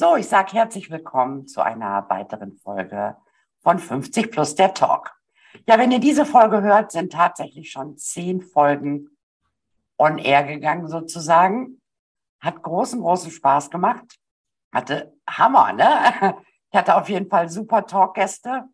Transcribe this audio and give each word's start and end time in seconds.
So, 0.00 0.16
ich 0.16 0.28
sage 0.28 0.52
herzlich 0.52 0.90
willkommen 0.90 1.46
zu 1.46 1.60
einer 1.60 2.08
weiteren 2.08 2.56
Folge 2.56 3.18
von 3.58 3.78
50 3.78 4.30
plus 4.30 4.54
der 4.54 4.72
Talk. 4.72 5.14
Ja, 5.68 5.78
wenn 5.78 5.92
ihr 5.92 5.98
diese 5.98 6.24
Folge 6.24 6.62
hört, 6.62 6.90
sind 6.90 7.12
tatsächlich 7.12 7.70
schon 7.70 7.98
zehn 7.98 8.40
Folgen 8.40 9.10
on 9.98 10.16
air 10.16 10.44
gegangen 10.44 10.88
sozusagen. 10.88 11.82
Hat 12.40 12.62
großen, 12.62 12.98
großen 12.98 13.30
Spaß 13.30 13.68
gemacht 13.68 14.18
hatte 14.72 15.12
Hammer, 15.28 15.74
ne? 15.74 16.34
Ich 16.72 16.78
hatte 16.78 16.96
auf 16.96 17.10
jeden 17.10 17.28
Fall 17.28 17.50
super 17.50 17.84
Talkgäste 17.84 18.64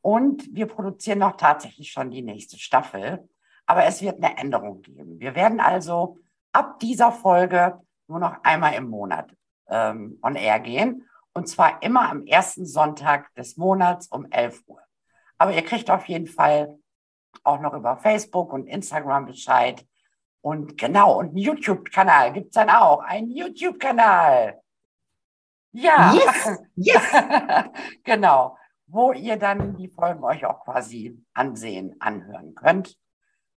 und 0.00 0.48
wir 0.50 0.64
produzieren 0.64 1.18
noch 1.18 1.36
tatsächlich 1.36 1.92
schon 1.92 2.10
die 2.10 2.22
nächste 2.22 2.58
Staffel. 2.58 3.28
Aber 3.66 3.84
es 3.84 4.00
wird 4.00 4.16
eine 4.24 4.38
Änderung 4.38 4.80
geben. 4.80 5.20
Wir 5.20 5.34
werden 5.34 5.60
also 5.60 6.20
ab 6.52 6.78
dieser 6.78 7.12
Folge 7.12 7.82
nur 8.06 8.18
noch 8.18 8.42
einmal 8.44 8.72
im 8.72 8.88
Monat 8.88 9.30
ähm, 9.68 10.18
on 10.22 10.36
air 10.36 10.60
gehen. 10.60 11.08
Und 11.32 11.48
zwar 11.48 11.82
immer 11.82 12.10
am 12.10 12.26
ersten 12.26 12.66
Sonntag 12.66 13.34
des 13.34 13.56
Monats 13.56 14.06
um 14.08 14.26
11 14.30 14.62
Uhr. 14.66 14.80
Aber 15.38 15.52
ihr 15.52 15.64
kriegt 15.64 15.90
auf 15.90 16.06
jeden 16.06 16.28
Fall 16.28 16.78
auch 17.42 17.60
noch 17.60 17.74
über 17.74 17.96
Facebook 17.96 18.52
und 18.52 18.66
Instagram 18.66 19.26
Bescheid. 19.26 19.84
Und 20.40 20.78
genau, 20.78 21.18
und 21.18 21.28
einen 21.28 21.38
YouTube-Kanal 21.38 22.32
gibt 22.32 22.48
es 22.48 22.52
dann 22.52 22.70
auch. 22.70 23.00
Einen 23.00 23.30
YouTube-Kanal. 23.30 24.60
Ja, 25.72 26.12
yes, 26.12 26.58
yes. 26.76 27.12
genau, 28.04 28.56
wo 28.86 29.12
ihr 29.12 29.36
dann 29.36 29.76
die 29.76 29.88
Folgen 29.88 30.22
euch 30.22 30.44
auch 30.46 30.60
quasi 30.64 31.20
ansehen, 31.32 31.96
anhören 31.98 32.54
könnt. 32.54 32.96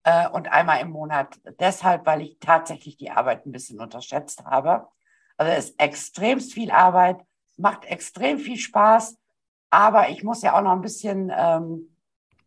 Äh, 0.04 0.28
und 0.30 0.50
einmal 0.50 0.80
im 0.80 0.92
Monat 0.92 1.38
deshalb, 1.60 2.06
weil 2.06 2.22
ich 2.22 2.38
tatsächlich 2.38 2.96
die 2.96 3.10
Arbeit 3.10 3.44
ein 3.44 3.52
bisschen 3.52 3.80
unterschätzt 3.80 4.44
habe. 4.44 4.88
Also 5.36 5.52
es 5.52 5.70
ist 5.70 5.80
extremst 5.80 6.52
viel 6.52 6.70
Arbeit, 6.70 7.18
macht 7.56 7.84
extrem 7.84 8.38
viel 8.38 8.58
Spaß, 8.58 9.18
aber 9.70 10.08
ich 10.10 10.22
muss 10.22 10.42
ja 10.42 10.56
auch 10.56 10.62
noch 10.62 10.72
ein 10.72 10.82
bisschen, 10.82 11.32
ähm, 11.36 11.96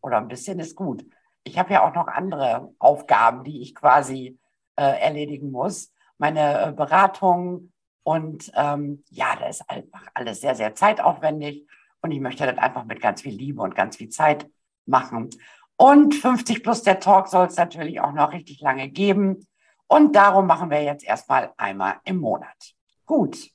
oder 0.02 0.18
ein 0.18 0.28
bisschen 0.28 0.60
ist 0.60 0.76
gut. 0.76 1.06
Ich 1.44 1.58
habe 1.58 1.74
ja 1.74 1.88
auch 1.88 1.94
noch 1.94 2.08
andere 2.08 2.74
Aufgaben, 2.80 3.44
die 3.44 3.62
ich 3.62 3.76
quasi 3.76 4.40
äh, 4.76 5.00
erledigen 5.02 5.52
muss. 5.52 5.92
Meine 6.18 6.68
äh, 6.68 6.72
Beratung, 6.72 7.72
und 8.10 8.52
ähm, 8.56 9.04
ja, 9.12 9.36
das 9.36 9.60
ist 9.60 9.70
einfach 9.70 10.02
alles 10.16 10.42
sehr, 10.42 10.56
sehr 10.56 10.74
zeitaufwendig. 10.74 11.68
Und 12.02 12.10
ich 12.10 12.20
möchte 12.20 12.44
das 12.44 12.58
einfach 12.58 12.86
mit 12.86 13.02
ganz 13.02 13.22
viel 13.22 13.36
Liebe 13.36 13.62
und 13.62 13.76
ganz 13.76 13.98
viel 13.98 14.10
Zeit 14.10 14.50
machen. 14.88 15.30
Und 15.76 16.16
50 16.16 16.64
plus 16.64 16.82
der 16.82 17.00
Talk 17.00 17.28
soll 17.28 17.46
es 17.46 17.56
natürlich 17.56 18.02
auch 18.02 18.14
noch 18.14 18.34
richtig 18.34 18.62
lange 18.62 18.90
geben. 18.90 19.48
Und 19.86 20.16
darum 20.16 20.48
machen 20.48 20.72
wir 20.72 20.82
jetzt 20.82 21.04
erstmal 21.04 21.52
einmal 21.58 21.98
im 22.04 22.18
Monat. 22.18 22.74
Gut. 23.10 23.50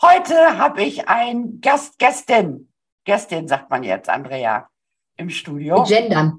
Heute 0.00 0.58
habe 0.58 0.84
ich 0.84 1.08
ein 1.08 1.60
Gast, 1.60 1.98
Gästin. 1.98 2.72
Gästin 3.02 3.48
sagt 3.48 3.68
man 3.68 3.82
jetzt, 3.82 4.08
Andrea, 4.08 4.68
im 5.16 5.28
Studio. 5.28 5.78
Wir 5.78 6.02
gendern. 6.02 6.38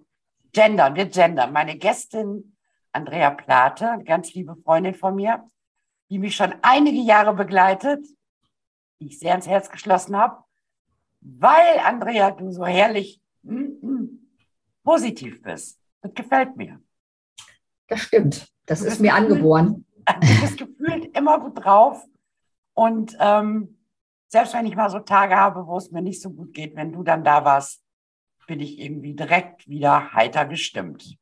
Gendern, 0.54 0.96
wir 0.96 1.08
gendern. 1.08 1.52
Meine 1.52 1.78
Gästin, 1.78 2.56
Andrea 2.94 3.32
Plate, 3.32 4.02
ganz 4.06 4.34
liebe 4.34 4.56
Freundin 4.64 4.96
von 4.96 5.16
mir, 5.16 5.44
die 6.10 6.20
mich 6.20 6.38
schon 6.38 6.56
einige 6.62 7.02
Jahre 7.02 7.34
begleitet, 7.34 8.08
die 9.02 9.08
ich 9.08 9.20
sehr 9.20 9.36
ins 9.36 9.50
Herz 9.50 9.70
geschlossen 9.70 10.16
habe, 10.16 10.42
weil, 11.20 11.80
Andrea, 11.84 12.32
du 12.32 12.50
so 12.54 12.66
herrlich 12.66 13.22
mm, 13.42 13.86
mm, 13.86 14.30
positiv 14.86 15.42
bist. 15.42 15.82
Das 16.00 16.14
gefällt 16.14 16.56
mir. 16.56 16.80
Das 17.88 18.00
stimmt. 18.00 18.48
Das 18.66 18.82
ist 18.82 19.02
mir 19.02 19.14
angeboren. 19.14 19.84
Du 20.22 20.42
bist 20.42 20.58
gefühlt 20.58 21.18
immer 21.18 21.38
gut 21.42 21.66
drauf. 21.66 22.08
Und 22.78 23.18
ähm, 23.20 23.80
selbst 24.28 24.54
wenn 24.54 24.68
ich 24.68 24.76
mal 24.76 24.92
so 24.92 25.00
Tage 25.00 25.36
habe, 25.36 25.66
wo 25.66 25.78
es 25.78 25.90
mir 25.90 26.04
nicht 26.04 26.22
so 26.22 26.30
gut 26.30 26.54
geht, 26.54 26.76
wenn 26.76 26.92
du 26.92 27.02
dann 27.02 27.24
da 27.24 27.44
warst, 27.44 27.82
bin 28.46 28.60
ich 28.60 28.78
irgendwie 28.78 29.16
direkt 29.16 29.68
wieder 29.68 30.14
heiter 30.14 30.46
gestimmt. 30.46 31.18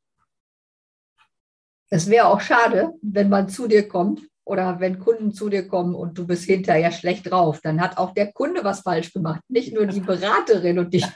Es 1.89 2.09
wäre 2.09 2.27
auch 2.27 2.41
schade, 2.41 2.91
wenn 3.01 3.29
man 3.29 3.47
zu 3.47 3.69
dir 3.69 3.87
kommt 3.87 4.21
oder 4.43 4.81
wenn 4.81 4.99
Kunden 4.99 5.31
zu 5.31 5.47
dir 5.47 5.65
kommen 5.65 5.95
und 5.95 6.17
du 6.17 6.27
bist 6.27 6.43
hinterher 6.43 6.91
schlecht 6.91 7.31
drauf, 7.31 7.61
dann 7.61 7.79
hat 7.79 7.97
auch 7.97 8.13
der 8.13 8.33
Kunde 8.33 8.65
was 8.65 8.81
falsch 8.81 9.13
gemacht, 9.13 9.39
nicht 9.47 9.73
nur 9.73 9.85
die 9.85 10.01
Beraterin 10.01 10.77
und 10.77 10.93
dich. 10.93 11.07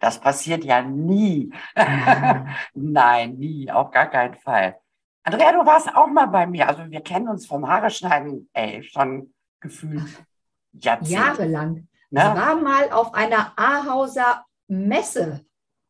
Das 0.00 0.18
passiert 0.18 0.64
ja 0.64 0.82
nie. 0.82 1.52
Nein, 2.74 3.34
nie, 3.36 3.70
auf 3.70 3.92
gar 3.92 4.10
keinen 4.10 4.34
Fall. 4.34 4.81
Andrea, 5.24 5.52
du 5.52 5.64
warst 5.64 5.94
auch 5.94 6.08
mal 6.08 6.26
bei 6.26 6.46
mir. 6.46 6.68
Also 6.68 6.90
wir 6.90 7.00
kennen 7.00 7.28
uns 7.28 7.46
vom 7.46 7.68
Haare 7.68 7.90
schneiden, 7.90 8.48
ey, 8.52 8.82
schon 8.82 9.32
gefühlt 9.60 10.24
Jahrzehnte. 10.72 11.12
Jahrelang. 11.12 11.88
Ne? 12.10 12.20
Ich 12.20 12.40
war 12.40 12.56
mal 12.56 12.90
auf 12.90 13.14
einer 13.14 13.52
Ahauser 13.56 14.44
Messe. 14.66 15.44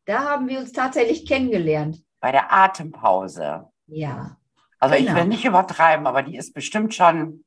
Da 0.05 0.23
haben 0.23 0.47
wir 0.47 0.59
uns 0.59 0.71
tatsächlich 0.71 1.25
kennengelernt. 1.27 2.03
Bei 2.19 2.31
der 2.31 2.51
Atempause. 2.53 3.69
Ja. 3.87 4.37
Also 4.79 4.95
genau. 4.95 5.05
ich 5.07 5.15
will 5.15 5.23
genau. 5.23 5.35
nicht 5.35 5.45
übertreiben, 5.45 6.07
aber 6.07 6.23
die 6.23 6.37
ist 6.37 6.53
bestimmt 6.53 6.93
schon 6.93 7.43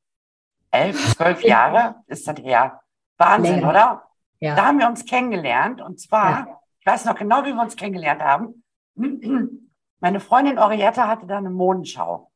elf, 0.71 1.15
zwölf 1.15 1.43
Jahre, 1.45 1.97
ist 2.07 2.27
das 2.27 2.39
her. 2.39 2.81
Wahnsinn, 3.19 3.57
Länger. 3.57 3.71
oder? 3.71 4.03
Ja. 4.41 4.57
Da 4.57 4.67
haben 4.67 4.79
wir 4.79 4.89
uns 4.89 5.05
kennengelernt. 5.05 5.81
Und 5.81 6.01
zwar, 6.01 6.31
ja. 6.31 6.61
ich 6.81 6.87
weiß 6.87 7.05
noch 7.05 7.15
genau, 7.15 7.45
wie 7.45 7.53
wir 7.53 7.63
uns 7.63 7.77
kennengelernt 7.77 8.23
haben. 8.23 8.63
Meine 10.01 10.21
Freundin 10.21 10.59
Orietta 10.59 11.09
hatte 11.09 11.27
da 11.27 11.39
eine 11.39 11.51
Modenschau. 11.51 12.31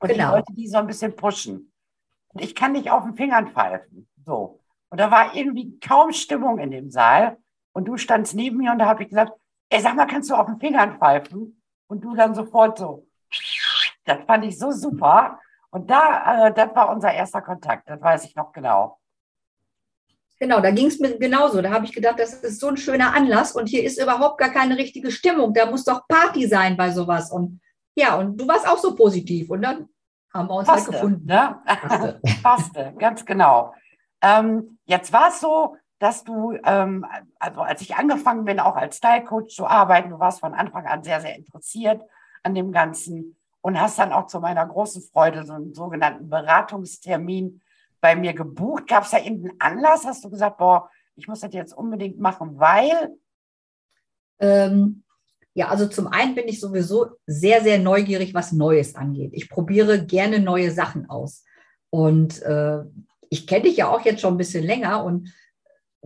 Und 0.00 0.08
genau. 0.08 0.28
ich 0.28 0.32
wollte 0.32 0.52
die 0.54 0.68
so 0.68 0.78
ein 0.78 0.86
bisschen 0.86 1.16
pushen. 1.16 1.72
Und 2.28 2.42
ich 2.42 2.54
kann 2.54 2.72
nicht 2.72 2.90
auf 2.90 3.04
den 3.04 3.14
Fingern 3.14 3.48
pfeifen. 3.48 4.08
So. 4.24 4.60
Und 4.90 4.98
da 4.98 5.10
war 5.10 5.34
irgendwie 5.34 5.78
kaum 5.80 6.12
Stimmung 6.12 6.58
in 6.58 6.70
dem 6.70 6.90
Saal. 6.90 7.38
Und 7.72 7.86
du 7.86 7.96
standst 7.96 8.34
neben 8.34 8.58
mir 8.58 8.72
und 8.72 8.78
da 8.78 8.86
habe 8.86 9.02
ich 9.02 9.08
gesagt, 9.08 9.32
ey, 9.68 9.80
sag 9.80 9.96
mal, 9.96 10.06
kannst 10.06 10.30
du 10.30 10.34
auf 10.34 10.46
den 10.46 10.58
Fingern 10.58 10.98
pfeifen? 10.98 11.62
Und 11.88 12.02
du 12.02 12.14
dann 12.14 12.34
sofort 12.34 12.78
so. 12.78 13.06
Das 14.04 14.24
fand 14.26 14.44
ich 14.44 14.58
so 14.58 14.70
super. 14.70 15.38
Und 15.70 15.90
da, 15.90 16.46
äh, 16.46 16.54
das 16.54 16.74
war 16.74 16.90
unser 16.90 17.12
erster 17.12 17.42
Kontakt, 17.42 17.88
das 17.88 18.00
weiß 18.00 18.24
ich 18.24 18.34
noch 18.34 18.52
genau. 18.52 18.98
Genau, 20.38 20.60
da 20.60 20.70
ging 20.70 20.86
es 20.86 21.00
mir 21.00 21.18
genauso. 21.18 21.62
Da 21.62 21.70
habe 21.70 21.86
ich 21.86 21.92
gedacht, 21.92 22.18
das 22.18 22.34
ist 22.34 22.60
so 22.60 22.68
ein 22.68 22.76
schöner 22.76 23.14
Anlass 23.14 23.52
und 23.52 23.68
hier 23.68 23.84
ist 23.84 24.00
überhaupt 24.00 24.38
gar 24.38 24.50
keine 24.50 24.76
richtige 24.76 25.10
Stimmung. 25.10 25.54
Da 25.54 25.70
muss 25.70 25.84
doch 25.84 26.06
Party 26.08 26.46
sein 26.46 26.76
bei 26.76 26.90
sowas. 26.90 27.30
Und 27.30 27.60
ja, 27.94 28.16
und 28.16 28.38
du 28.38 28.46
warst 28.46 28.68
auch 28.68 28.78
so 28.78 28.94
positiv 28.94 29.50
und 29.50 29.62
dann 29.62 29.88
haben 30.32 30.48
wir 30.48 30.54
uns 30.56 30.68
halt 30.68 30.78
Passte, 30.78 30.92
halt 30.92 31.02
gefunden. 31.02 31.26
Ne? 31.26 31.56
Passte. 31.64 32.20
Passte, 32.42 32.94
ganz 32.98 33.24
genau. 33.24 33.74
Ähm, 34.20 34.78
jetzt 34.84 35.12
war 35.12 35.28
es 35.28 35.40
so, 35.40 35.76
dass 35.98 36.24
du, 36.24 36.52
ähm, 36.64 37.06
also 37.38 37.62
als 37.62 37.80
ich 37.80 37.96
angefangen 37.96 38.44
bin, 38.44 38.60
auch 38.60 38.76
als 38.76 38.98
Style 38.98 39.24
Coach 39.24 39.54
zu 39.54 39.66
arbeiten, 39.66 40.10
du 40.10 40.18
warst 40.18 40.40
von 40.40 40.52
Anfang 40.52 40.86
an 40.86 41.02
sehr, 41.02 41.20
sehr 41.20 41.36
interessiert 41.36 42.02
an 42.42 42.54
dem 42.54 42.70
Ganzen 42.70 43.36
und 43.62 43.80
hast 43.80 43.98
dann 43.98 44.12
auch 44.12 44.26
zu 44.26 44.40
meiner 44.40 44.66
großen 44.66 45.02
Freude 45.02 45.44
so 45.44 45.54
einen 45.54 45.74
sogenannten 45.74 46.28
Beratungstermin 46.28 47.62
bei 48.06 48.14
mir 48.14 48.34
gebucht. 48.34 48.86
Gab 48.86 49.02
es 49.04 49.10
da 49.10 49.18
irgendeinen 49.18 49.60
Anlass? 49.60 50.04
Hast 50.04 50.24
du 50.24 50.30
gesagt, 50.30 50.58
boah, 50.58 50.88
ich 51.16 51.26
muss 51.26 51.40
das 51.40 51.52
jetzt 51.52 51.76
unbedingt 51.76 52.18
machen, 52.20 52.58
weil? 52.58 53.16
Ähm, 54.38 55.02
Ja, 55.54 55.68
also 55.68 55.86
zum 55.88 56.06
einen 56.06 56.34
bin 56.34 56.48
ich 56.48 56.60
sowieso 56.60 57.06
sehr, 57.26 57.62
sehr 57.62 57.78
neugierig, 57.78 58.34
was 58.34 58.52
Neues 58.52 58.94
angeht. 58.94 59.32
Ich 59.32 59.48
probiere 59.48 60.04
gerne 60.04 60.38
neue 60.38 60.70
Sachen 60.70 61.08
aus. 61.08 61.44
Und 61.90 62.42
äh, 62.42 62.80
ich 63.30 63.46
kenne 63.46 63.64
dich 63.64 63.78
ja 63.78 63.88
auch 63.88 64.04
jetzt 64.04 64.20
schon 64.20 64.34
ein 64.34 64.42
bisschen 64.42 64.64
länger 64.64 65.02
und 65.02 65.32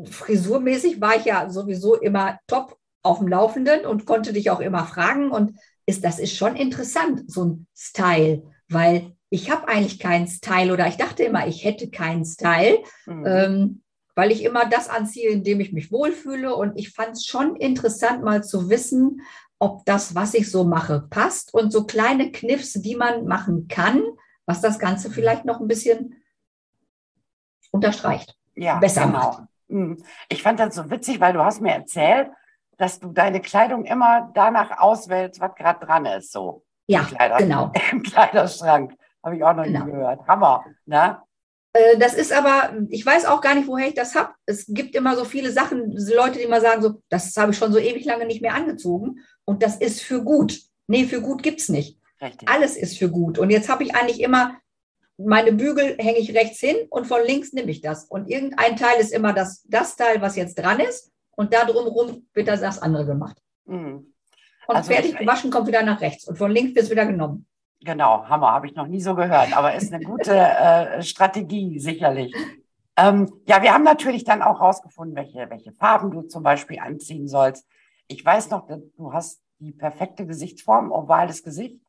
frisurmäßig 0.04 1.00
war 1.00 1.16
ich 1.16 1.24
ja 1.24 1.50
sowieso 1.50 1.96
immer 1.96 2.38
top 2.46 2.78
auf 3.02 3.18
dem 3.18 3.28
Laufenden 3.28 3.86
und 3.86 4.06
konnte 4.06 4.32
dich 4.32 4.50
auch 4.50 4.60
immer 4.60 4.86
fragen. 4.86 5.32
Und 5.32 5.58
ist, 5.84 6.04
das 6.04 6.18
ist 6.20 6.36
schon 6.36 6.54
interessant, 6.56 7.24
so 7.26 7.44
ein 7.44 7.66
Style, 7.74 8.42
weil 8.70 9.16
ich 9.28 9.50
habe 9.50 9.68
eigentlich 9.68 9.98
keinen 9.98 10.26
Style 10.26 10.72
oder 10.72 10.86
ich 10.88 10.96
dachte 10.96 11.22
immer, 11.22 11.46
ich 11.46 11.64
hätte 11.64 11.90
keinen 11.90 12.24
Style, 12.24 12.78
mhm. 13.06 13.26
ähm, 13.26 13.82
weil 14.14 14.32
ich 14.32 14.42
immer 14.42 14.66
das 14.66 14.88
anziehe, 14.88 15.30
in 15.30 15.44
dem 15.44 15.60
ich 15.60 15.72
mich 15.72 15.92
wohlfühle. 15.92 16.54
Und 16.54 16.76
ich 16.78 16.90
fand 16.90 17.12
es 17.12 17.26
schon 17.26 17.56
interessant, 17.56 18.22
mal 18.22 18.42
zu 18.42 18.68
wissen, 18.68 19.22
ob 19.58 19.84
das, 19.84 20.14
was 20.14 20.34
ich 20.34 20.50
so 20.50 20.64
mache, 20.64 21.06
passt 21.10 21.54
und 21.54 21.70
so 21.70 21.84
kleine 21.84 22.32
Kniffs, 22.32 22.72
die 22.72 22.96
man 22.96 23.26
machen 23.26 23.68
kann, 23.68 24.02
was 24.46 24.60
das 24.60 24.78
Ganze 24.78 25.08
mhm. 25.08 25.12
vielleicht 25.12 25.44
noch 25.44 25.60
ein 25.60 25.68
bisschen 25.68 26.16
unterstreicht. 27.70 28.36
Ja, 28.56 28.78
besser 28.78 29.06
genau. 29.06 29.18
macht. 29.18 29.42
Mhm. 29.68 30.02
Ich 30.28 30.42
fand 30.42 30.58
das 30.58 30.74
so 30.74 30.90
witzig, 30.90 31.20
weil 31.20 31.32
du 31.32 31.44
hast 31.44 31.60
mir 31.60 31.72
erzählt, 31.72 32.30
dass 32.78 32.98
du 32.98 33.12
deine 33.12 33.40
Kleidung 33.40 33.84
immer 33.84 34.30
danach 34.34 34.80
auswählst, 34.80 35.40
was 35.40 35.54
gerade 35.54 35.86
dran 35.86 36.06
ist. 36.06 36.32
So. 36.32 36.64
Ja, 36.90 37.04
Kleider, 37.04 37.36
genau. 37.38 37.72
Im 37.92 38.02
Kleiderschrank. 38.02 38.94
Habe 39.22 39.36
ich 39.36 39.44
auch 39.44 39.54
noch 39.54 39.64
genau. 39.64 39.84
nie 39.84 39.92
gehört. 39.92 40.26
Hammer. 40.26 40.64
Ne? 40.86 41.18
Äh, 41.72 41.98
das 41.98 42.14
ist 42.14 42.32
aber, 42.32 42.72
ich 42.88 43.06
weiß 43.06 43.26
auch 43.26 43.40
gar 43.40 43.54
nicht, 43.54 43.68
woher 43.68 43.86
ich 43.86 43.94
das 43.94 44.16
habe. 44.16 44.34
Es 44.44 44.66
gibt 44.66 44.96
immer 44.96 45.16
so 45.16 45.24
viele 45.24 45.52
Sachen, 45.52 45.92
Leute, 45.92 46.38
die 46.38 46.44
immer 46.44 46.60
sagen, 46.60 46.82
so, 46.82 47.00
das 47.08 47.36
habe 47.36 47.52
ich 47.52 47.58
schon 47.58 47.72
so 47.72 47.78
ewig 47.78 48.04
lange 48.04 48.26
nicht 48.26 48.42
mehr 48.42 48.54
angezogen 48.54 49.20
und 49.44 49.62
das 49.62 49.76
ist 49.76 50.02
für 50.02 50.24
gut. 50.24 50.58
Nee, 50.88 51.04
für 51.04 51.20
gut 51.20 51.44
gibt 51.44 51.60
es 51.60 51.68
nicht. 51.68 52.00
Richtig. 52.20 52.48
Alles 52.48 52.76
ist 52.76 52.98
für 52.98 53.08
gut. 53.08 53.38
Und 53.38 53.50
jetzt 53.50 53.68
habe 53.68 53.84
ich 53.84 53.94
eigentlich 53.94 54.20
immer, 54.20 54.56
meine 55.16 55.52
Bügel 55.52 55.96
hänge 55.98 56.18
ich 56.18 56.34
rechts 56.34 56.58
hin 56.58 56.76
und 56.90 57.06
von 57.06 57.20
links 57.24 57.52
nehme 57.52 57.70
ich 57.70 57.82
das. 57.82 58.04
Und 58.04 58.28
irgendein 58.28 58.74
Teil 58.74 58.98
ist 58.98 59.12
immer 59.12 59.32
das, 59.32 59.62
das 59.68 59.94
Teil, 59.94 60.20
was 60.20 60.34
jetzt 60.34 60.56
dran 60.56 60.80
ist. 60.80 61.12
Und 61.36 61.54
da 61.54 61.64
drumherum 61.64 62.26
wird 62.34 62.48
das, 62.48 62.60
das 62.60 62.82
andere 62.82 63.06
gemacht. 63.06 63.40
Mhm. 63.66 64.12
Und 64.70 64.76
also 64.76 64.92
fertig 64.92 65.16
gewaschen 65.16 65.50
kommt 65.50 65.66
wieder 65.66 65.82
nach 65.82 66.00
rechts. 66.00 66.28
Und 66.28 66.38
von 66.38 66.50
links 66.50 66.74
wird 66.74 66.84
es 66.84 66.90
wieder 66.90 67.06
genommen. 67.06 67.46
Genau, 67.80 68.28
Hammer, 68.28 68.52
habe 68.52 68.66
ich 68.66 68.74
noch 68.74 68.86
nie 68.86 69.00
so 69.00 69.14
gehört, 69.14 69.56
aber 69.56 69.74
ist 69.74 69.92
eine 69.92 70.04
gute 70.04 70.36
äh, 70.36 71.02
Strategie, 71.02 71.78
sicherlich. 71.78 72.34
Ähm, 72.96 73.32
ja, 73.46 73.62
wir 73.62 73.72
haben 73.72 73.84
natürlich 73.84 74.24
dann 74.24 74.42
auch 74.42 74.60
rausgefunden, 74.60 75.16
welche, 75.16 75.48
welche 75.48 75.72
Farben 75.72 76.10
du 76.10 76.22
zum 76.22 76.42
Beispiel 76.42 76.78
anziehen 76.78 77.26
sollst. 77.26 77.66
Ich 78.06 78.24
weiß 78.24 78.50
noch, 78.50 78.68
du 78.68 79.12
hast 79.12 79.40
die 79.58 79.72
perfekte 79.72 80.26
Gesichtsform, 80.26 80.92
ovales 80.92 81.42
Gesicht. 81.42 81.80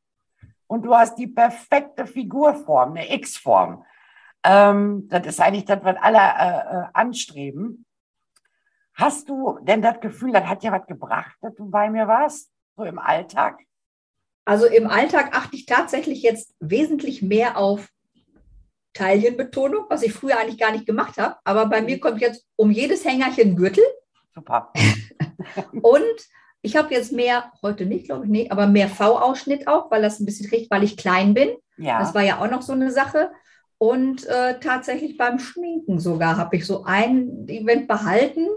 Und 0.68 0.86
du 0.86 0.96
hast 0.96 1.18
die 1.18 1.28
perfekte 1.28 2.06
Figurform, 2.06 2.92
eine 2.92 3.14
X-Form. 3.14 3.84
Ähm, 4.44 5.08
das 5.10 5.28
ist 5.28 5.42
eigentlich 5.42 5.66
das, 5.66 5.84
was 5.84 5.98
alle 6.02 6.18
äh, 6.18 6.78
äh, 6.78 6.86
anstreben. 6.94 7.86
Hast 8.94 9.28
du 9.28 9.60
denn 9.64 9.82
das 9.82 10.00
Gefühl, 10.00 10.32
das 10.32 10.46
hat 10.46 10.64
ja 10.64 10.72
was 10.72 10.86
gebracht, 10.86 11.36
dass 11.42 11.56
du 11.56 11.70
bei 11.70 11.90
mir 11.90 12.08
warst, 12.08 12.51
im 12.86 13.00
Alltag? 13.00 13.60
Also 14.46 14.66
im 14.66 14.88
Alltag 14.88 15.36
achte 15.36 15.56
ich 15.56 15.66
tatsächlich 15.66 16.22
jetzt 16.24 16.56
wesentlich 16.60 17.22
mehr 17.22 17.58
auf 17.58 17.88
Taillenbetonung, 18.94 19.86
was 19.90 20.04
ich 20.04 20.14
früher 20.14 20.38
eigentlich 20.38 20.60
gar 20.60 20.72
nicht 20.72 20.86
gemacht 20.86 21.18
habe. 21.18 21.38
Aber 21.44 21.68
bei 21.68 21.82
mir 21.82 22.00
kommt 22.00 22.22
jetzt 22.22 22.46
um 22.56 22.72
jedes 22.72 23.06
Hängerchen 23.06 23.56
Gürtel. 23.56 23.84
Super. 24.34 24.74
und 25.82 26.04
ich 26.62 26.76
habe 26.76 26.94
jetzt 26.94 27.12
mehr, 27.12 27.52
heute 27.62 27.86
nicht, 27.86 28.06
glaube 28.06 28.26
ich, 28.26 28.32
nee, 28.32 28.50
aber 28.50 28.68
mehr 28.68 28.90
V-Ausschnitt 28.90 29.68
auch, 29.68 29.90
weil 29.90 30.02
das 30.02 30.20
ein 30.20 30.26
bisschen 30.26 30.50
kriegt, 30.50 30.70
weil 30.70 30.84
ich 30.84 30.98
klein 30.98 31.34
bin. 31.34 31.56
Ja. 31.78 32.00
Das 32.00 32.14
war 32.14 32.22
ja 32.22 32.40
auch 32.40 32.50
noch 32.50 32.62
so 32.62 32.74
eine 32.74 32.92
Sache. 32.92 33.32
Und 33.78 34.28
äh, 34.28 34.60
tatsächlich 34.60 35.18
beim 35.18 35.40
Schminken 35.40 36.00
sogar 36.00 36.38
habe 36.38 36.56
ich 36.56 36.68
so 36.68 36.84
ein 36.84 37.48
Event 37.48 37.88
behalten 37.88 38.48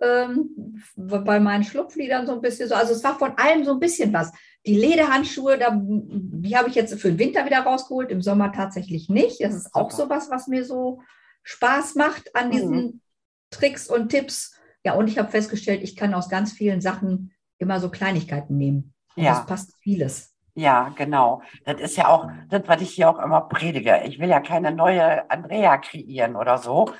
ähm, 0.00 0.82
bei 0.96 1.40
meinen 1.40 1.64
Schlupfliedern 1.64 2.26
so 2.26 2.34
ein 2.34 2.40
bisschen 2.40 2.68
so. 2.68 2.74
Also 2.74 2.92
es 2.92 3.02
war 3.04 3.18
von 3.18 3.36
allem 3.38 3.64
so 3.64 3.72
ein 3.72 3.80
bisschen 3.80 4.12
was. 4.12 4.32
Die 4.66 4.76
Lederhandschuhe, 4.76 5.58
da, 5.58 5.70
die 5.74 6.56
habe 6.56 6.68
ich 6.68 6.74
jetzt 6.74 6.98
für 7.00 7.08
den 7.08 7.18
Winter 7.18 7.46
wieder 7.46 7.60
rausgeholt, 7.60 8.10
im 8.10 8.20
Sommer 8.20 8.52
tatsächlich 8.52 9.08
nicht. 9.08 9.42
Das 9.42 9.54
ist 9.54 9.74
auch 9.74 9.90
so 9.90 10.10
was, 10.10 10.30
was 10.30 10.48
mir 10.48 10.64
so 10.64 11.00
Spaß 11.44 11.94
macht 11.94 12.34
an 12.34 12.50
diesen 12.50 12.76
mhm. 12.76 13.00
Tricks 13.50 13.88
und 13.88 14.08
Tipps. 14.08 14.58
Ja, 14.84 14.94
und 14.94 15.08
ich 15.08 15.18
habe 15.18 15.30
festgestellt, 15.30 15.82
ich 15.82 15.96
kann 15.96 16.14
aus 16.14 16.28
ganz 16.28 16.52
vielen 16.52 16.80
Sachen 16.80 17.32
immer 17.58 17.80
so 17.80 17.90
Kleinigkeiten 17.90 18.56
nehmen. 18.56 18.94
Und 19.14 19.24
ja. 19.24 19.34
Das 19.34 19.46
passt 19.46 19.74
vieles. 19.80 20.34
Ja, 20.54 20.92
genau. 20.96 21.42
Das 21.64 21.80
ist 21.80 21.96
ja 21.96 22.08
auch 22.08 22.30
das, 22.48 22.62
was 22.66 22.80
ich 22.80 22.90
hier 22.90 23.10
auch 23.10 23.18
immer 23.18 23.42
predige. 23.42 24.02
Ich 24.06 24.18
will 24.18 24.28
ja 24.28 24.40
keine 24.40 24.72
neue 24.72 25.30
Andrea 25.30 25.76
kreieren 25.78 26.34
oder 26.34 26.58
so, 26.58 26.90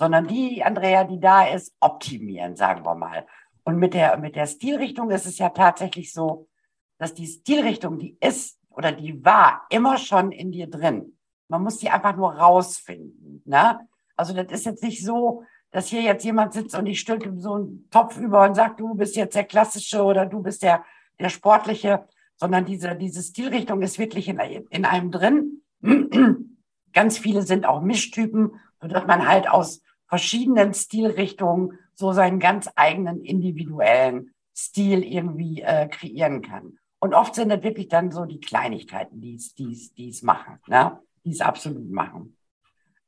sondern 0.00 0.26
die 0.26 0.64
Andrea, 0.64 1.04
die 1.04 1.20
da 1.20 1.46
ist, 1.46 1.74
optimieren, 1.78 2.56
sagen 2.56 2.86
wir 2.86 2.94
mal. 2.94 3.26
Und 3.64 3.76
mit 3.76 3.92
der, 3.92 4.16
mit 4.16 4.34
der 4.34 4.46
Stilrichtung 4.46 5.10
ist 5.10 5.26
es 5.26 5.36
ja 5.36 5.50
tatsächlich 5.50 6.14
so, 6.14 6.48
dass 6.96 7.12
die 7.12 7.26
Stilrichtung, 7.26 7.98
die 7.98 8.16
ist 8.18 8.58
oder 8.70 8.92
die 8.92 9.22
war 9.22 9.66
immer 9.68 9.98
schon 9.98 10.32
in 10.32 10.52
dir 10.52 10.68
drin. 10.70 11.18
Man 11.48 11.62
muss 11.62 11.76
die 11.76 11.90
einfach 11.90 12.16
nur 12.16 12.32
rausfinden. 12.32 13.42
Ne? 13.44 13.78
Also 14.16 14.32
das 14.32 14.50
ist 14.50 14.64
jetzt 14.64 14.82
nicht 14.82 15.04
so, 15.04 15.42
dass 15.70 15.88
hier 15.88 16.00
jetzt 16.00 16.24
jemand 16.24 16.54
sitzt 16.54 16.74
und 16.74 16.86
ich 16.86 16.98
stülpe 16.98 17.38
so 17.38 17.56
einen 17.56 17.86
Topf 17.90 18.16
über 18.16 18.44
und 18.44 18.54
sagt, 18.54 18.80
du 18.80 18.94
bist 18.94 19.16
jetzt 19.16 19.34
der 19.34 19.44
klassische 19.44 20.02
oder 20.02 20.24
du 20.24 20.40
bist 20.42 20.62
der, 20.62 20.82
der 21.18 21.28
sportliche, 21.28 22.08
sondern 22.36 22.64
diese, 22.64 22.96
diese 22.96 23.22
Stilrichtung 23.22 23.82
ist 23.82 23.98
wirklich 23.98 24.28
in, 24.28 24.38
in 24.38 24.86
einem 24.86 25.10
drin. 25.10 25.60
Ganz 26.94 27.18
viele 27.18 27.42
sind 27.42 27.66
auch 27.66 27.82
Mischtypen, 27.82 28.52
sodass 28.80 29.06
man 29.06 29.28
halt 29.28 29.46
aus 29.46 29.82
verschiedenen 30.10 30.74
Stilrichtungen 30.74 31.78
so 31.94 32.12
seinen 32.12 32.40
ganz 32.40 32.68
eigenen 32.74 33.22
individuellen 33.24 34.34
Stil 34.54 35.04
irgendwie 35.04 35.62
äh, 35.62 35.88
kreieren 35.88 36.42
kann. 36.42 36.78
Und 36.98 37.14
oft 37.14 37.36
sind 37.36 37.48
das 37.48 37.62
wirklich 37.62 37.88
dann 37.88 38.10
so 38.10 38.26
die 38.26 38.40
Kleinigkeiten, 38.40 39.20
die 39.20 39.36
es, 39.36 40.22
machen, 40.22 40.58
ne? 40.66 41.00
die 41.24 41.30
es 41.30 41.40
absolut 41.40 41.90
machen. 41.90 42.36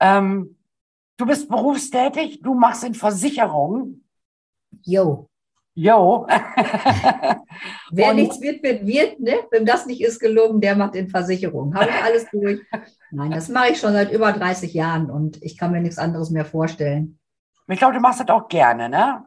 Ähm, 0.01 0.57
du 1.19 1.27
bist 1.27 1.49
berufstätig, 1.49 2.41
du 2.41 2.55
machst 2.55 2.85
in 2.85 2.95
Versicherungen. 2.95 4.09
Jo. 4.85 5.29
Jo. 5.75 6.27
Wer 7.91 8.11
und, 8.11 8.17
nichts 8.17 8.41
wird, 8.41 8.63
wird, 8.63 8.87
wird, 8.87 9.21
ne? 9.21 9.37
Wenn 9.51 9.65
das 9.65 9.87
nicht 9.87 10.03
ist 10.03 10.21
gelungen, 10.21 10.61
der 10.61 10.77
macht 10.77 10.95
in 10.95 11.09
Versicherungen. 11.09 11.75
Habe 11.75 11.91
ich 11.91 12.05
alles 12.05 12.27
durch. 12.31 12.61
Nein, 13.11 13.31
das 13.31 13.49
mache 13.49 13.73
ich 13.73 13.81
schon 13.81 13.93
seit 13.93 14.13
über 14.13 14.33
30 14.33 14.75
Jahren 14.75 15.11
und 15.11 15.43
ich 15.43 15.57
kann 15.57 15.73
mir 15.73 15.81
nichts 15.81 15.99
anderes 15.99 16.31
mehr 16.31 16.45
vorstellen. 16.45 17.19
Ich 17.69 17.79
glaube, 17.79 17.95
du 17.95 18.01
machst 18.01 18.21
das 18.21 18.29
auch 18.29 18.49
gerne, 18.49 18.89
ne? 18.89 19.25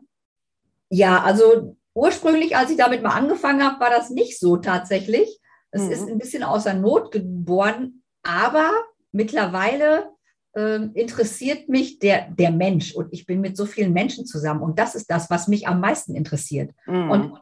Ja, 0.90 1.24
also 1.24 1.78
ursprünglich, 1.94 2.56
als 2.56 2.70
ich 2.70 2.78
damit 2.78 3.02
mal 3.02 3.16
angefangen 3.16 3.64
habe, 3.64 3.80
war 3.80 3.90
das 3.90 4.12
nicht 4.12 4.40
so 4.40 4.58
tatsächlich. 4.58 5.40
Es 5.72 5.84
mhm. 5.84 5.92
ist 5.92 6.08
ein 6.08 6.18
bisschen 6.20 6.44
außer 6.44 6.74
Not 6.74 7.12
geboren, 7.12 8.04
aber 8.22 8.72
mittlerweile 9.12 10.15
interessiert 10.56 11.68
mich 11.68 12.00
der, 12.00 12.30
der 12.30 12.52
Mensch 12.52 12.94
und 12.94 13.10
ich 13.12 13.26
bin 13.26 13.42
mit 13.42 13.58
so 13.58 13.66
vielen 13.66 13.92
Menschen 13.92 14.26
zusammen 14.26 14.62
und 14.62 14.80
das 14.80 14.96
ist 14.96 15.12
das, 15.12 15.30
was 15.30 15.48
mich 15.48 15.68
am 15.68 15.82
meisten 15.82 16.16
interessiert. 16.16 16.72
Mhm. 16.86 17.12
Und 17.12 17.34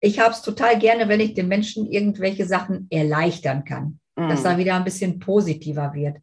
ich 0.00 0.20
habe 0.20 0.30
es 0.30 0.42
total 0.42 0.78
gerne, 0.78 1.08
wenn 1.08 1.20
ich 1.20 1.34
den 1.34 1.48
Menschen 1.48 1.86
irgendwelche 1.86 2.46
Sachen 2.46 2.86
erleichtern 2.90 3.64
kann, 3.64 3.98
mhm. 4.16 4.28
dass 4.28 4.44
er 4.44 4.56
wieder 4.56 4.76
ein 4.76 4.84
bisschen 4.84 5.18
positiver 5.18 5.94
wird. 5.94 6.18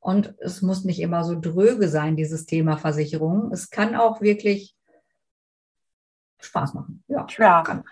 Und 0.00 0.34
es 0.40 0.62
muss 0.62 0.84
nicht 0.84 1.00
immer 1.00 1.24
so 1.24 1.38
dröge 1.38 1.88
sein, 1.88 2.16
dieses 2.16 2.46
Thema 2.46 2.78
Versicherung. 2.78 3.52
Es 3.52 3.68
kann 3.68 3.94
auch 3.94 4.22
wirklich 4.22 4.74
Spaß 6.40 6.72
machen. 6.72 7.04
Ja, 7.08 7.26
ja. 7.38 7.82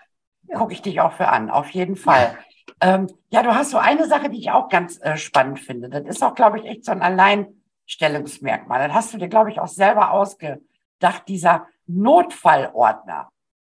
ja. 0.47 0.57
gucke 0.57 0.73
ich 0.73 0.81
dich 0.81 0.99
auch 0.99 1.13
für 1.13 1.27
an, 1.27 1.51
auf 1.51 1.69
jeden 1.69 1.95
Fall. 1.95 2.35
Ja. 2.81 2.95
Ähm, 2.95 3.07
ja, 3.29 3.43
du 3.43 3.53
hast 3.53 3.69
so 3.71 3.77
eine 3.77 4.07
Sache, 4.07 4.29
die 4.29 4.39
ich 4.39 4.49
auch 4.49 4.69
ganz 4.69 4.99
äh, 5.01 5.17
spannend 5.17 5.59
finde. 5.59 5.89
Das 5.89 6.03
ist 6.05 6.23
auch, 6.23 6.33
glaube 6.33 6.59
ich, 6.59 6.65
echt 6.65 6.85
so 6.85 6.91
ein 6.91 7.03
allein 7.03 7.58
Stellungsmerkmal. 7.89 8.87
Das 8.87 8.95
hast 8.95 9.13
du 9.13 9.17
dir, 9.17 9.27
glaube 9.27 9.51
ich, 9.51 9.59
auch 9.59 9.67
selber 9.67 10.11
ausgedacht, 10.11 11.23
dieser 11.27 11.67
Notfallordner. 11.87 13.29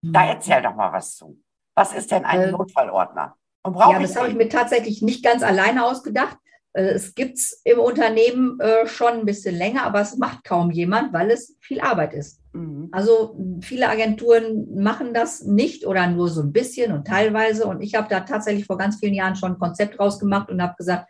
Mhm. 0.02 0.14
Da 0.14 0.26
erzähl 0.26 0.62
doch 0.62 0.76
mal 0.76 0.92
was 0.92 1.16
zu. 1.16 1.42
Was 1.76 1.94
ist 1.94 2.12
denn 2.12 2.26
ein 2.26 2.42
äh, 2.42 2.52
Notfallordner? 2.52 3.36
Und 3.64 3.78
ja, 3.78 3.98
das 4.00 4.16
habe 4.18 4.28
ich 4.28 4.36
mir 4.36 4.50
tatsächlich 4.50 5.02
nicht 5.02 5.24
ganz 5.24 5.44
alleine 5.44 5.86
ausgedacht. 5.86 6.38
Äh, 6.74 6.90
es 6.90 7.16
gibt 7.16 7.38
es 7.38 7.62
im 7.64 7.80
Unternehmen 7.80 8.60
äh, 8.60 8.86
schon 8.86 9.14
ein 9.14 9.26
bisschen 9.26 9.56
länger, 9.56 9.84
aber 9.84 10.02
es 10.02 10.18
macht 10.18 10.44
kaum 10.44 10.72
jemand, 10.72 11.14
weil 11.14 11.32
es 11.32 11.56
viel 11.62 11.80
Arbeit 11.80 12.14
ist. 12.14 12.42
Mhm. 12.52 12.90
Also 12.92 13.38
viele 13.62 13.88
Agenturen 13.88 14.76
machen 14.76 15.14
das 15.14 15.44
nicht 15.44 15.88
oder 15.88 16.08
nur 16.08 16.28
so 16.28 16.42
ein 16.42 16.52
bisschen 16.52 16.92
und 16.92 17.08
teilweise. 17.08 17.66
Und 17.66 17.80
ich 17.80 17.96
habe 17.96 18.10
da 18.10 18.20
tatsächlich 18.20 18.66
vor 18.66 18.78
ganz 18.78 19.00
vielen 19.00 19.14
Jahren 19.14 19.38
schon 19.38 19.54
ein 19.54 19.60
Konzept 19.60 19.98
rausgemacht 19.98 20.50
und 20.50 20.62
habe 20.62 20.76
gesagt, 20.78 21.10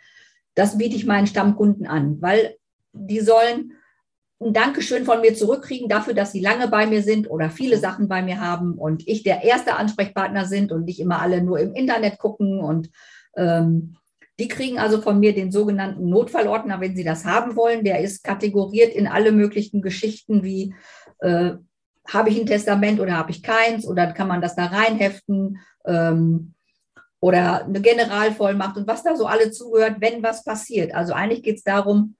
das 0.53 0.77
biete 0.77 0.95
ich 0.95 1.07
meinen 1.07 1.27
Stammkunden 1.27 1.87
an, 1.87 2.21
weil 2.21 2.57
die 2.93 3.19
sollen 3.19 3.73
ein 4.41 4.53
Dankeschön 4.53 5.05
von 5.05 5.21
mir 5.21 5.35
zurückkriegen 5.35 5.87
dafür, 5.87 6.13
dass 6.13 6.31
sie 6.31 6.41
lange 6.41 6.67
bei 6.67 6.87
mir 6.87 7.03
sind 7.03 7.29
oder 7.29 7.49
viele 7.49 7.77
Sachen 7.77 8.07
bei 8.07 8.23
mir 8.23 8.39
haben 8.39 8.73
und 8.73 9.07
ich 9.07 9.23
der 9.23 9.43
erste 9.43 9.75
Ansprechpartner 9.75 10.45
sind 10.45 10.71
und 10.71 10.85
nicht 10.85 10.99
immer 10.99 11.21
alle 11.21 11.43
nur 11.43 11.59
im 11.59 11.75
Internet 11.75 12.17
gucken. 12.17 12.59
Und 12.59 12.89
ähm, 13.37 13.97
die 14.39 14.47
kriegen 14.47 14.79
also 14.79 14.99
von 15.01 15.19
mir 15.19 15.35
den 15.35 15.51
sogenannten 15.51 16.09
Notfallordner, 16.09 16.81
wenn 16.81 16.95
sie 16.95 17.03
das 17.03 17.25
haben 17.25 17.55
wollen. 17.55 17.83
Der 17.83 17.99
ist 17.99 18.23
kategoriert 18.23 18.93
in 18.93 19.07
alle 19.07 19.31
möglichen 19.31 19.83
Geschichten 19.83 20.43
wie 20.43 20.73
äh, 21.19 21.51
habe 22.07 22.29
ich 22.29 22.39
ein 22.39 22.47
Testament 22.47 22.99
oder 22.99 23.15
habe 23.15 23.29
ich 23.29 23.43
keins 23.43 23.85
oder 23.85 24.11
kann 24.11 24.27
man 24.27 24.41
das 24.41 24.55
da 24.55 24.65
reinheften 24.65 25.59
ähm, 25.85 26.55
oder 27.19 27.65
eine 27.65 27.79
Generalvollmacht 27.79 28.77
und 28.77 28.87
was 28.87 29.03
da 29.03 29.15
so 29.15 29.27
alle 29.27 29.51
zugehört, 29.51 29.97
wenn 29.99 30.23
was 30.23 30.43
passiert. 30.43 30.95
Also 30.95 31.13
eigentlich 31.13 31.43
geht 31.43 31.57
es 31.57 31.63
darum, 31.63 32.15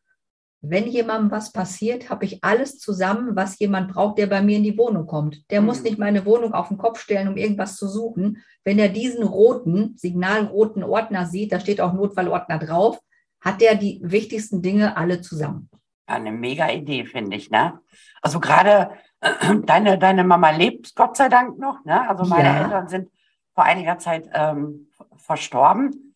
wenn 0.62 0.88
jemandem 0.88 1.32
was 1.32 1.51
passiert, 1.51 2.10
habe 2.10 2.25
ich 2.25 2.44
alles 2.44 2.77
zusammen, 2.77 3.36
was 3.36 3.58
jemand 3.58 3.91
braucht, 3.91 4.20
der 4.20 4.27
bei 4.27 4.44
mir 4.44 4.58
in 4.58 4.63
die 4.63 4.77
Wohnung 4.77 5.08
kommt. 5.08 5.50
Der 5.50 5.60
mhm. 5.60 5.68
muss 5.68 5.82
nicht 5.82 5.98
meine 5.98 6.25
Wohnung 6.25 6.53
auf 6.53 6.68
den 6.68 6.77
Kopf 6.77 7.00
stellen, 7.00 7.27
um 7.27 7.38
irgendwas 7.38 7.77
zu 7.77 7.88
suchen. 7.88 8.44
Wenn 8.63 8.77
er 8.77 8.89
diesen 8.89 9.24
roten, 9.24 9.96
signalroten 9.98 10.84
Ordner 10.84 11.25
sieht, 11.25 11.51
da 11.51 11.60
steht 11.60 11.82
auch 11.82 11.94
Notfallordner 11.94 12.60
drauf, 12.60 13.00
hat 13.39 13.62
er 13.63 13.75
die 13.75 14.00
wichtigsten 14.03 14.62
Dinge 14.62 14.98
alle 14.98 15.22
zusammen. 15.22 15.68
Eine 16.06 16.32
mega 16.32 16.70
Idee, 16.70 17.06
finde 17.06 17.38
ich. 17.38 17.50
Ne? 17.50 17.80
Also 18.22 18.39
gerade 18.39 18.91
äh, 19.22 19.56
deine, 19.65 19.98
deine 19.98 20.24
Mama 20.24 20.51
lebt 20.51 20.96
Gott 20.96 21.18
sei 21.18 21.27
Dank 21.27 21.58
noch. 21.58 21.84
Ne? 21.86 22.08
Also 22.08 22.25
meine 22.25 22.50
ja. 22.50 22.63
Eltern 22.63 22.88
sind 22.88 23.10
vor 23.56 23.63
einiger 23.63 23.98
Zeit 23.98 24.30
ähm, 24.34 24.89
verstorben. 25.15 26.11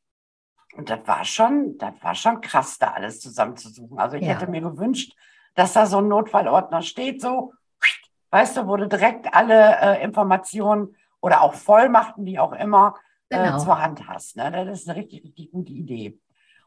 Und 0.75 0.89
das 0.89 0.99
war 1.05 1.23
schon, 1.23 1.77
das 1.77 1.93
war 2.01 2.15
schon 2.15 2.41
krass, 2.41 2.77
da 2.77 2.91
alles 2.91 3.19
zusammenzusuchen. 3.19 3.97
Also 3.97 4.17
ich 4.17 4.23
ja. 4.23 4.33
hätte 4.33 4.49
mir 4.49 4.61
gewünscht, 4.61 5.15
dass 5.53 5.73
da 5.73 5.85
so 5.85 5.99
ein 5.99 6.07
Notfallordner 6.09 6.81
steht, 6.81 7.21
so, 7.21 7.53
weißt 8.31 8.57
du, 8.57 8.67
wo 8.67 8.75
du 8.75 8.87
direkt 8.87 9.33
alle 9.33 9.77
äh, 9.79 10.03
Informationen 10.03 10.95
oder 11.21 11.41
auch 11.41 11.53
Vollmachten, 11.53 12.25
wie 12.25 12.39
auch 12.39 12.51
immer, 12.51 12.95
äh, 13.29 13.37
genau. 13.37 13.55
äh, 13.55 13.59
zur 13.59 13.81
Hand 13.81 14.07
hast. 14.07 14.35
Ne? 14.35 14.51
Das 14.51 14.81
ist 14.81 14.89
eine 14.89 14.99
richtig, 14.99 15.23
richtig 15.23 15.51
gute 15.51 15.71
Idee. 15.71 16.19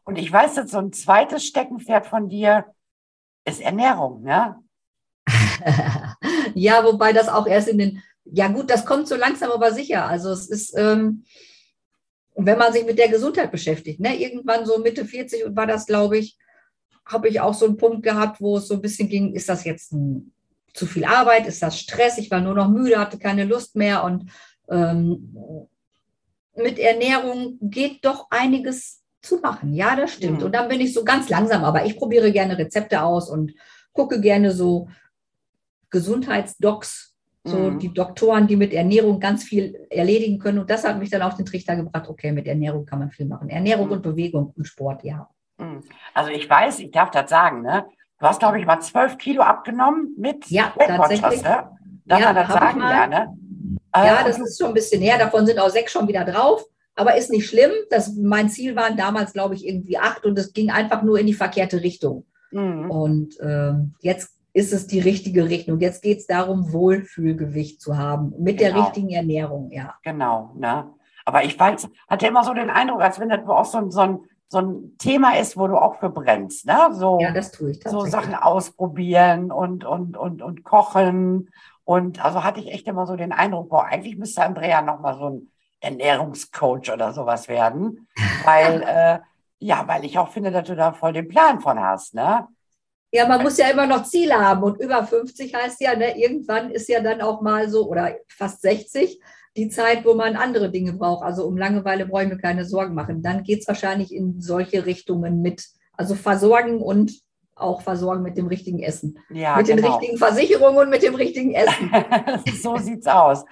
Und 0.03 0.17
ich 0.17 0.31
weiß 0.31 0.55
jetzt, 0.55 0.71
so 0.71 0.79
ein 0.79 0.91
zweites 0.91 1.45
Steckenpferd 1.45 2.07
von 2.07 2.29
dir 2.29 2.65
ist 3.45 3.61
Ernährung, 3.61 4.23
ne? 4.23 4.55
ja, 6.55 6.83
wobei 6.83 7.13
das 7.13 7.29
auch 7.29 7.45
erst 7.45 7.67
in 7.67 7.77
den, 7.77 8.03
ja 8.23 8.47
gut, 8.47 8.71
das 8.71 8.85
kommt 8.85 9.07
so 9.07 9.15
langsam 9.15 9.51
aber 9.51 9.71
sicher. 9.71 10.05
Also 10.05 10.31
es 10.31 10.49
ist, 10.49 10.75
ähm, 10.75 11.25
und 12.33 12.45
wenn 12.45 12.57
man 12.57 12.71
sich 12.71 12.85
mit 12.85 12.97
der 12.97 13.09
Gesundheit 13.09 13.51
beschäftigt, 13.51 13.99
ne, 13.99 14.15
irgendwann 14.19 14.65
so 14.65 14.77
Mitte 14.79 15.05
40 15.05 15.45
und 15.45 15.55
war 15.55 15.67
das, 15.67 15.85
glaube 15.85 16.17
ich, 16.17 16.37
habe 17.05 17.27
ich 17.27 17.41
auch 17.41 17.53
so 17.53 17.65
einen 17.65 17.77
Punkt 17.77 18.03
gehabt, 18.03 18.39
wo 18.39 18.57
es 18.57 18.67
so 18.67 18.75
ein 18.75 18.81
bisschen 18.81 19.09
ging, 19.09 19.33
ist 19.33 19.49
das 19.49 19.63
jetzt 19.63 19.91
ein, 19.91 20.31
zu 20.73 20.85
viel 20.85 21.03
Arbeit, 21.03 21.47
ist 21.47 21.63
das 21.63 21.79
Stress, 21.79 22.17
ich 22.17 22.29
war 22.29 22.41
nur 22.41 22.53
noch 22.53 22.69
müde, 22.69 22.99
hatte 22.99 23.17
keine 23.17 23.43
Lust 23.43 23.75
mehr 23.75 24.03
und 24.03 24.31
ähm, 24.69 25.33
mit 26.55 26.77
Ernährung 26.77 27.57
geht 27.61 28.05
doch 28.05 28.27
einiges 28.29 29.01
zu 29.21 29.37
machen. 29.39 29.73
Ja, 29.73 29.95
das 29.95 30.13
stimmt. 30.13 30.39
Mhm. 30.39 30.45
Und 30.45 30.51
dann 30.53 30.69
bin 30.69 30.81
ich 30.81 30.93
so 30.93 31.03
ganz 31.03 31.29
langsam, 31.29 31.63
aber 31.63 31.85
ich 31.85 31.97
probiere 31.97 32.31
gerne 32.31 32.57
Rezepte 32.57 33.01
aus 33.01 33.29
und 33.29 33.53
gucke 33.93 34.21
gerne 34.21 34.51
so 34.51 34.87
Gesundheitsdocs 35.89 37.08
so 37.49 37.57
mhm. 37.57 37.79
die 37.79 37.93
Doktoren, 37.93 38.47
die 38.47 38.55
mit 38.55 38.73
Ernährung 38.73 39.19
ganz 39.19 39.43
viel 39.43 39.87
erledigen 39.89 40.39
können. 40.39 40.59
Und 40.59 40.69
das 40.69 40.87
hat 40.87 40.99
mich 40.99 41.09
dann 41.09 41.21
auf 41.21 41.35
den 41.35 41.45
Trichter 41.45 41.75
gebracht, 41.75 42.07
okay, 42.07 42.31
mit 42.31 42.47
Ernährung 42.47 42.85
kann 42.85 42.99
man 42.99 43.11
viel 43.11 43.25
machen. 43.25 43.49
Ernährung 43.49 43.87
mhm. 43.87 43.93
und 43.93 44.01
Bewegung 44.03 44.53
und 44.55 44.65
Sport, 44.65 45.03
ja. 45.03 45.29
Mhm. 45.57 45.83
Also 46.13 46.31
ich 46.31 46.49
weiß, 46.49 46.79
ich 46.79 46.91
darf 46.91 47.11
das 47.11 47.29
sagen, 47.29 47.61
ne? 47.61 47.85
Du 48.19 48.25
hast, 48.25 48.39
glaube 48.39 48.59
ich, 48.59 48.65
mal 48.65 48.81
zwölf 48.81 49.17
Kilo 49.17 49.41
abgenommen 49.41 50.13
mit 50.17 50.49
ja, 50.49 50.73
tatsächlich. 50.77 51.41
Ne? 51.41 51.69
Darf 52.05 52.19
ja, 52.19 52.25
man 52.25 52.35
das 52.35 52.47
sagen? 52.49 52.79
Ja, 52.81 53.07
ne? 53.07 53.37
ja, 53.95 54.21
äh, 54.21 54.23
das 54.25 54.39
ist 54.39 54.59
schon 54.59 54.67
ein 54.69 54.73
bisschen 54.73 55.01
her. 55.01 55.17
Davon 55.17 55.45
sind 55.45 55.57
auch 55.57 55.69
sechs 55.69 55.93
schon 55.93 56.07
wieder 56.07 56.25
drauf. 56.25 56.65
Aber 56.95 57.15
ist 57.15 57.31
nicht 57.31 57.47
schlimm. 57.47 57.71
Das, 57.89 58.13
mein 58.15 58.49
Ziel 58.49 58.75
waren 58.75 58.97
damals, 58.97 59.31
glaube 59.31 59.55
ich, 59.55 59.65
irgendwie 59.65 59.97
acht 59.97 60.25
und 60.25 60.37
es 60.37 60.51
ging 60.51 60.69
einfach 60.69 61.01
nur 61.01 61.17
in 61.17 61.27
die 61.27 61.33
verkehrte 61.33 61.81
Richtung. 61.81 62.25
Mhm. 62.51 62.91
Und 62.91 63.39
äh, 63.39 63.71
jetzt 64.01 64.38
ist 64.53 64.73
es 64.73 64.87
die 64.87 64.99
richtige 64.99 65.49
Richtung. 65.49 65.79
Jetzt 65.79 66.01
geht 66.01 66.19
es 66.19 66.27
darum, 66.27 66.73
Wohlfühlgewicht 66.73 67.81
zu 67.81 67.97
haben 67.97 68.33
mit 68.39 68.57
genau. 68.57 68.73
der 68.73 68.83
richtigen 68.83 69.09
Ernährung, 69.09 69.71
ja. 69.71 69.95
Genau, 70.03 70.51
ne? 70.55 70.89
Aber 71.25 71.43
ich 71.43 71.59
weiß, 71.59 71.87
hatte 72.07 72.27
immer 72.27 72.43
so 72.43 72.53
den 72.53 72.69
Eindruck, 72.69 73.01
als 73.01 73.19
wenn 73.19 73.29
das 73.29 73.47
auch 73.47 73.65
so, 73.65 73.89
so, 73.91 73.99
ein, 73.99 74.19
so 74.47 74.59
ein 74.59 74.97
Thema 74.97 75.37
ist, 75.37 75.57
wo 75.57 75.67
du 75.67 75.77
auch 75.77 75.99
für 75.99 76.09
brennst, 76.09 76.65
ne? 76.65 76.89
So, 76.91 77.19
ja, 77.19 77.31
das 77.31 77.51
tue 77.51 77.71
ich 77.71 77.83
So 77.83 78.05
Sachen 78.05 78.33
ausprobieren 78.33 79.51
und, 79.51 79.85
und, 79.85 80.17
und, 80.17 80.41
und 80.41 80.63
kochen. 80.63 81.49
Und 81.83 82.23
also 82.23 82.43
hatte 82.43 82.59
ich 82.59 82.71
echt 82.71 82.87
immer 82.87 83.05
so 83.05 83.15
den 83.15 83.31
Eindruck, 83.31 83.69
boah, 83.69 83.85
eigentlich 83.85 84.17
müsste 84.17 84.43
Andrea 84.43 84.81
nochmal 84.81 85.15
so 85.17 85.29
ein 85.29 85.51
Ernährungscoach 85.81 86.91
oder 86.91 87.13
sowas 87.13 87.47
werden. 87.47 88.07
Weil, 88.43 88.81
äh, 88.81 89.19
ja, 89.61 89.83
weil 89.87 90.05
ich 90.05 90.17
auch 90.17 90.29
finde, 90.29 90.51
dass 90.51 90.67
du 90.67 90.75
da 90.75 90.93
voll 90.93 91.11
den 91.11 91.27
Plan 91.27 91.59
von 91.59 91.79
hast, 91.79 92.13
ne? 92.13 92.47
Ja, 93.11 93.27
man 93.27 93.41
muss 93.41 93.57
ja 93.57 93.69
immer 93.69 93.87
noch 93.87 94.03
Ziele 94.03 94.35
haben 94.35 94.63
und 94.63 94.79
über 94.79 95.03
50 95.03 95.53
heißt 95.53 95.81
ja, 95.81 95.95
ne, 95.95 96.19
irgendwann 96.19 96.69
ist 96.71 96.87
ja 96.89 96.99
dann 97.01 97.21
auch 97.21 97.41
mal 97.41 97.69
so 97.69 97.89
oder 97.89 98.15
fast 98.27 98.61
60 98.61 99.19
die 99.57 99.69
Zeit, 99.69 100.05
wo 100.05 100.13
man 100.13 100.35
andere 100.35 100.69
Dinge 100.69 100.93
braucht. 100.93 101.23
Also 101.23 101.45
um 101.45 101.57
Langeweile 101.57 102.05
brauche 102.05 102.23
ich 102.23 102.29
mir 102.29 102.37
keine 102.37 102.65
Sorgen 102.65 102.93
machen. 102.93 103.21
Dann 103.21 103.43
geht 103.43 103.61
es 103.61 103.67
wahrscheinlich 103.67 104.13
in 104.13 104.39
solche 104.41 104.85
Richtungen 104.85 105.41
mit, 105.41 105.65
also 105.93 106.15
versorgen 106.15 106.81
und 106.81 107.11
auch 107.55 107.81
versorgen 107.81 108.23
mit 108.23 108.37
dem 108.37 108.47
richtigen 108.47 108.81
Essen. 108.81 109.19
Ja, 109.29 109.57
mit 109.57 109.67
genau. 109.67 109.81
den 109.81 109.91
richtigen 109.91 110.17
Versicherungen 110.17 110.79
und 110.79 110.89
mit 110.89 111.03
dem 111.03 111.15
richtigen 111.15 111.53
Essen. 111.53 111.91
so 112.61 112.77
sieht's 112.77 113.07
aus. 113.07 113.43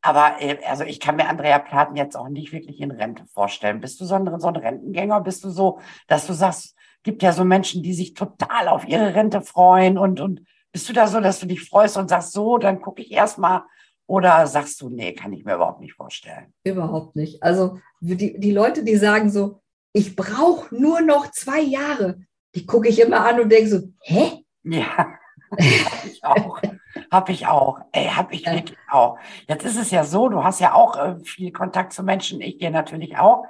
Aber 0.00 0.36
äh, 0.40 0.58
also 0.68 0.84
ich 0.84 0.98
kann 0.98 1.16
mir 1.16 1.28
Andrea 1.28 1.60
Platen 1.60 1.96
jetzt 1.96 2.16
auch 2.16 2.28
nicht 2.28 2.52
wirklich 2.52 2.80
in 2.80 2.90
Rente 2.90 3.24
vorstellen. 3.26 3.80
Bist 3.80 4.00
du 4.00 4.04
so 4.04 4.16
ein, 4.16 4.40
so 4.40 4.48
ein 4.48 4.56
Rentengänger? 4.56 5.20
Bist 5.20 5.44
du 5.44 5.50
so, 5.50 5.78
dass 6.08 6.26
du 6.26 6.32
sagst, 6.32 6.74
gibt 7.02 7.22
ja 7.22 7.32
so 7.32 7.44
Menschen, 7.44 7.82
die 7.82 7.94
sich 7.94 8.14
total 8.14 8.68
auf 8.68 8.86
ihre 8.86 9.14
Rente 9.14 9.40
freuen 9.42 9.98
und, 9.98 10.20
und 10.20 10.42
bist 10.72 10.88
du 10.88 10.92
da 10.92 11.06
so, 11.06 11.20
dass 11.20 11.40
du 11.40 11.46
dich 11.46 11.68
freust 11.68 11.96
und 11.96 12.08
sagst, 12.08 12.32
so, 12.32 12.58
dann 12.58 12.80
gucke 12.80 13.02
ich 13.02 13.12
erstmal 13.12 13.62
oder 14.06 14.46
sagst 14.46 14.80
du, 14.80 14.88
nee, 14.88 15.12
kann 15.12 15.32
ich 15.32 15.44
mir 15.44 15.54
überhaupt 15.54 15.80
nicht 15.80 15.94
vorstellen? 15.94 16.52
Überhaupt 16.64 17.16
nicht. 17.16 17.42
Also 17.42 17.78
die, 18.00 18.38
die 18.38 18.52
Leute, 18.52 18.84
die 18.84 18.96
sagen 18.96 19.30
so, 19.30 19.60
ich 19.92 20.16
brauche 20.16 20.74
nur 20.74 21.00
noch 21.00 21.30
zwei 21.30 21.60
Jahre, 21.60 22.20
die 22.54 22.66
gucke 22.66 22.88
ich 22.88 23.00
immer 23.00 23.24
an 23.24 23.40
und 23.40 23.50
denke 23.50 23.68
so, 23.68 23.80
hä? 24.00 24.44
Ja, 24.64 25.14
habe 25.52 26.08
ich 26.08 26.24
auch. 26.24 26.62
Habe 27.10 27.32
ich 27.32 27.46
auch. 27.46 27.80
Ey, 27.92 28.06
habe 28.06 28.34
ich 28.34 28.46
wirklich 28.46 28.78
auch. 28.90 29.18
Jetzt 29.46 29.64
ist 29.64 29.78
es 29.78 29.90
ja 29.90 30.04
so, 30.04 30.28
du 30.28 30.42
hast 30.44 30.60
ja 30.60 30.74
auch 30.74 30.96
äh, 30.96 31.18
viel 31.24 31.52
Kontakt 31.52 31.92
zu 31.92 32.02
Menschen, 32.02 32.40
ich 32.40 32.58
dir 32.58 32.70
natürlich 32.70 33.18
auch. 33.18 33.44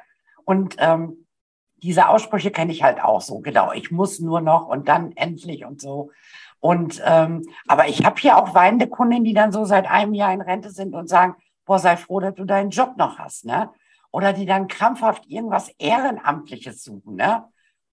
Und 0.44 0.76
ähm, 0.78 1.21
diese 1.82 2.08
Aussprüche 2.08 2.50
kenne 2.50 2.72
ich 2.72 2.82
halt 2.82 3.02
auch 3.02 3.20
so, 3.20 3.40
genau. 3.40 3.72
Ich 3.72 3.90
muss 3.90 4.20
nur 4.20 4.40
noch 4.40 4.66
und 4.68 4.88
dann 4.88 5.12
endlich 5.12 5.64
und 5.64 5.80
so. 5.80 6.10
Und 6.60 7.02
ähm, 7.04 7.42
aber 7.66 7.88
ich 7.88 8.04
habe 8.04 8.20
hier 8.20 8.36
auch 8.36 8.54
weinende 8.54 8.86
Kundinnen, 8.86 9.24
die 9.24 9.34
dann 9.34 9.50
so 9.50 9.64
seit 9.64 9.90
einem 9.90 10.14
Jahr 10.14 10.32
in 10.32 10.40
Rente 10.40 10.70
sind 10.70 10.94
und 10.94 11.08
sagen, 11.08 11.34
boah, 11.66 11.78
sei 11.78 11.96
froh, 11.96 12.20
dass 12.20 12.34
du 12.34 12.44
deinen 12.44 12.70
Job 12.70 12.96
noch 12.96 13.18
hast, 13.18 13.44
ne? 13.44 13.70
Oder 14.12 14.32
die 14.32 14.46
dann 14.46 14.68
krampfhaft 14.68 15.26
irgendwas 15.26 15.70
Ehrenamtliches 15.78 16.84
suchen, 16.84 17.16
ne? 17.16 17.48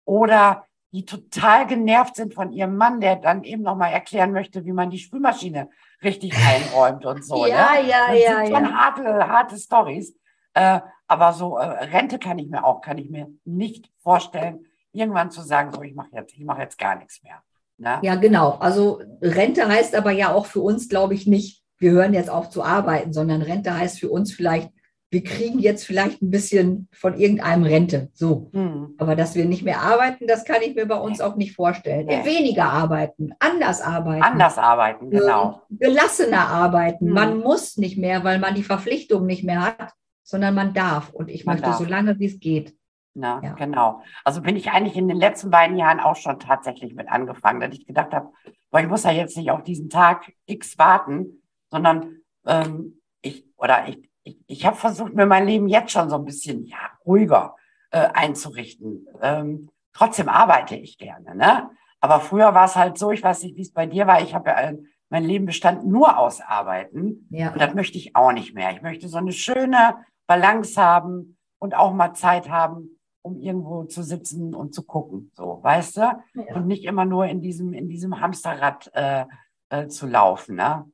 Oder 0.06 0.66
die 0.92 1.06
total 1.06 1.66
genervt 1.66 2.16
sind 2.16 2.34
von 2.34 2.52
ihrem 2.52 2.76
Mann, 2.76 3.00
der 3.00 3.16
dann 3.16 3.44
eben 3.44 3.64
nochmal 3.64 3.92
erklären 3.92 4.32
möchte, 4.32 4.66
wie 4.66 4.72
man 4.72 4.90
die 4.90 5.00
Spülmaschine 5.00 5.70
richtig 6.04 6.34
einräumt 6.36 7.06
und 7.06 7.24
so. 7.24 7.46
ja, 7.46 7.74
ne? 7.74 7.90
ja, 7.90 8.08
das 8.08 8.20
ja. 8.22 8.36
sind 8.38 8.56
schon 8.56 8.66
ja. 8.66 8.72
harte, 8.72 9.28
harte 9.28 9.58
Stories. 9.58 10.16
Äh, 10.60 10.82
aber 11.08 11.32
so 11.32 11.58
äh, 11.58 11.64
Rente 11.64 12.20
kann 12.20 12.38
ich 12.38 12.50
mir 12.50 12.66
auch, 12.66 12.82
kann 12.82 12.98
ich 12.98 13.10
mir 13.10 13.28
nicht 13.46 13.90
vorstellen, 14.04 14.66
irgendwann 14.92 15.32
zu 15.32 15.42
sagen, 15.42 15.72
so 15.74 15.82
ich 15.82 15.96
mache 15.96 16.10
jetzt, 16.14 16.34
ich 16.34 16.44
mache 16.44 16.62
jetzt 16.62 16.78
gar 16.78 16.98
nichts 16.98 17.24
mehr. 17.24 17.42
Ne? 17.78 18.00
Ja, 18.02 18.16
genau. 18.16 18.58
Also 18.60 19.02
Rente 19.22 19.68
heißt 19.68 19.96
aber 19.96 20.12
ja 20.12 20.34
auch 20.34 20.46
für 20.46 20.60
uns, 20.60 20.90
glaube 20.90 21.14
ich, 21.14 21.26
nicht, 21.28 21.64
wir 21.78 21.92
hören 21.92 22.14
jetzt 22.14 22.30
auf 22.30 22.50
zu 22.50 22.62
arbeiten, 22.62 23.14
sondern 23.14 23.42
Rente 23.42 23.78
heißt 23.78 24.00
für 24.02 24.10
uns 24.10 24.34
vielleicht, 24.34 24.70
wir 25.12 25.24
kriegen 25.24 25.60
jetzt 25.60 25.86
vielleicht 25.86 26.22
ein 26.22 26.30
bisschen 26.30 26.90
von 26.92 27.18
irgendeinem 27.18 27.64
Rente. 27.64 28.10
So. 28.14 28.50
Hm. 28.54 28.96
Aber 28.98 29.16
dass 29.16 29.36
wir 29.36 29.46
nicht 29.46 29.64
mehr 29.64 29.82
arbeiten, 29.82 30.28
das 30.28 30.44
kann 30.44 30.62
ich 30.62 30.76
mir 30.76 30.86
bei 30.86 31.00
uns 31.00 31.22
auch 31.22 31.38
nicht 31.38 31.56
vorstellen. 31.56 32.06
Nee. 32.06 32.26
Weniger 32.26 32.66
arbeiten, 32.66 33.32
anders 33.40 33.82
arbeiten. 33.82 34.24
Anders 34.24 34.58
arbeiten, 34.58 35.10
genau. 35.10 35.62
Gelassener 35.70 36.50
arbeiten. 36.50 37.08
Hm. 37.08 37.14
Man 37.14 37.40
muss 37.40 37.78
nicht 37.78 37.98
mehr, 37.98 38.26
weil 38.26 38.40
man 38.40 38.56
die 38.56 38.64
Verpflichtung 38.64 39.26
nicht 39.26 39.46
mehr 39.46 39.62
hat 39.62 39.94
sondern 40.30 40.54
man 40.56 40.74
darf. 40.74 41.10
Und 41.10 41.30
ich 41.30 41.46
man 41.46 41.56
möchte 41.56 41.70
darf. 41.70 41.80
so 41.80 41.86
lange, 41.86 42.20
wie 42.20 42.26
es 42.26 42.40
geht. 42.40 42.76
Na, 43.16 43.42
ja. 43.44 43.54
genau. 43.54 44.04
Also 44.24 44.42
bin 44.42 44.56
ich 44.56 44.72
eigentlich 44.72 44.96
in 44.96 45.08
den 45.08 45.18
letzten 45.18 45.50
beiden 45.50 45.78
Jahren 45.78 46.00
auch 46.00 46.16
schon 46.16 46.40
tatsächlich 46.40 46.94
mit 46.94 47.10
angefangen, 47.10 47.60
dass 47.60 47.74
ich 47.74 47.86
gedacht 47.86 48.14
habe, 48.14 48.32
weil 48.70 48.84
ich 48.84 48.90
muss 48.90 49.04
ja 49.04 49.12
jetzt 49.12 49.36
nicht 49.36 49.50
auf 49.52 49.64
diesen 49.64 49.90
Tag 49.90 50.32
X 50.46 50.78
warten, 50.78 51.42
sondern 51.70 52.18
ähm, 52.46 53.02
ich 53.22 53.46
oder 53.58 53.88
ich, 53.88 54.10
ich, 54.24 54.38
ich 54.46 54.66
habe 54.66 54.78
versucht, 54.78 55.16
mir 55.16 55.26
mein 55.26 55.48
Leben 55.48 55.68
jetzt 55.68 55.92
schon 55.92 56.10
so 56.10 56.16
ein 56.16 56.26
bisschen 56.26 56.66
ja, 56.66 56.78
ruhiger 57.06 57.56
äh, 57.92 58.08
einzurichten. 58.14 59.08
Ähm, 59.22 59.70
trotzdem 59.94 60.30
arbeite 60.30 60.76
ich 60.76 60.98
gerne, 60.98 61.36
ne? 61.36 61.72
Aber 62.02 62.22
früher 62.22 62.54
war 62.54 62.66
es 62.66 62.76
halt 62.76 62.98
so, 62.98 63.12
ich 63.12 63.24
weiß 63.24 63.44
nicht, 63.44 63.58
wie 63.58 63.62
es 63.62 63.74
bei 63.74 63.86
dir 63.86 64.08
war. 64.08 64.22
Ich 64.22 64.34
habe 64.34 64.52
ja, 64.52 64.72
mein 65.10 65.24
Leben 65.26 65.46
bestand 65.46 65.86
nur 65.86 66.18
aus 66.18 66.40
Arbeiten. 66.40 67.28
Ja. 67.32 67.52
Und 67.52 67.60
das 67.60 67.74
möchte 67.74 67.98
ich 67.98 68.16
auch 68.16 68.32
nicht 68.32 68.54
mehr. 68.54 68.72
Ich 68.72 68.82
möchte 68.82 69.10
so 69.10 69.18
eine 69.18 69.34
schöne 69.34 69.96
Balance 70.30 70.80
haben 70.80 71.38
und 71.58 71.76
auch 71.76 71.92
mal 71.92 72.14
Zeit 72.14 72.50
haben, 72.50 73.00
um 73.24 73.40
irgendwo 73.40 73.86
zu 73.86 74.04
sitzen 74.04 74.54
und 74.54 74.76
zu 74.76 74.84
gucken, 74.84 75.32
so, 75.34 75.60
weißt 75.64 75.98
du? 75.98 76.02
Ja. 76.02 76.56
Und 76.56 76.68
nicht 76.68 76.86
immer 76.86 77.04
nur 77.04 77.26
in 77.26 77.42
diesem, 77.42 77.74
in 77.74 77.90
diesem 77.90 78.22
Hamsterrad 78.22 78.92
äh, 78.94 79.26
äh, 79.70 79.88
zu 79.88 80.06
laufen, 80.06 80.56
ne? 80.56 80.86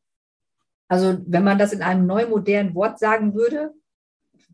Also, 0.87 1.17
wenn 1.27 1.43
man 1.43 1.57
das 1.57 1.73
in 1.73 1.81
einem 1.81 2.05
neu 2.05 2.27
modernen 2.27 2.75
Wort 2.75 2.97
sagen 2.99 3.33
würde, 3.33 3.73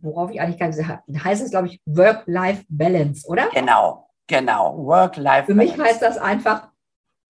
worauf 0.01 0.31
ich 0.31 0.41
eigentlich 0.41 0.57
gar 0.57 0.69
nicht 0.69 0.87
habe, 0.87 1.03
heißt 1.23 1.43
es, 1.43 1.51
glaube 1.51 1.67
ich, 1.67 1.79
Work-Life-Balance, 1.85 3.27
oder? 3.27 3.49
Genau, 3.53 4.09
genau, 4.25 4.77
Work-Life-Balance. 4.77 5.45
Für 5.45 5.53
mich 5.53 5.77
heißt 5.77 6.01
das 6.01 6.17
einfach 6.17 6.69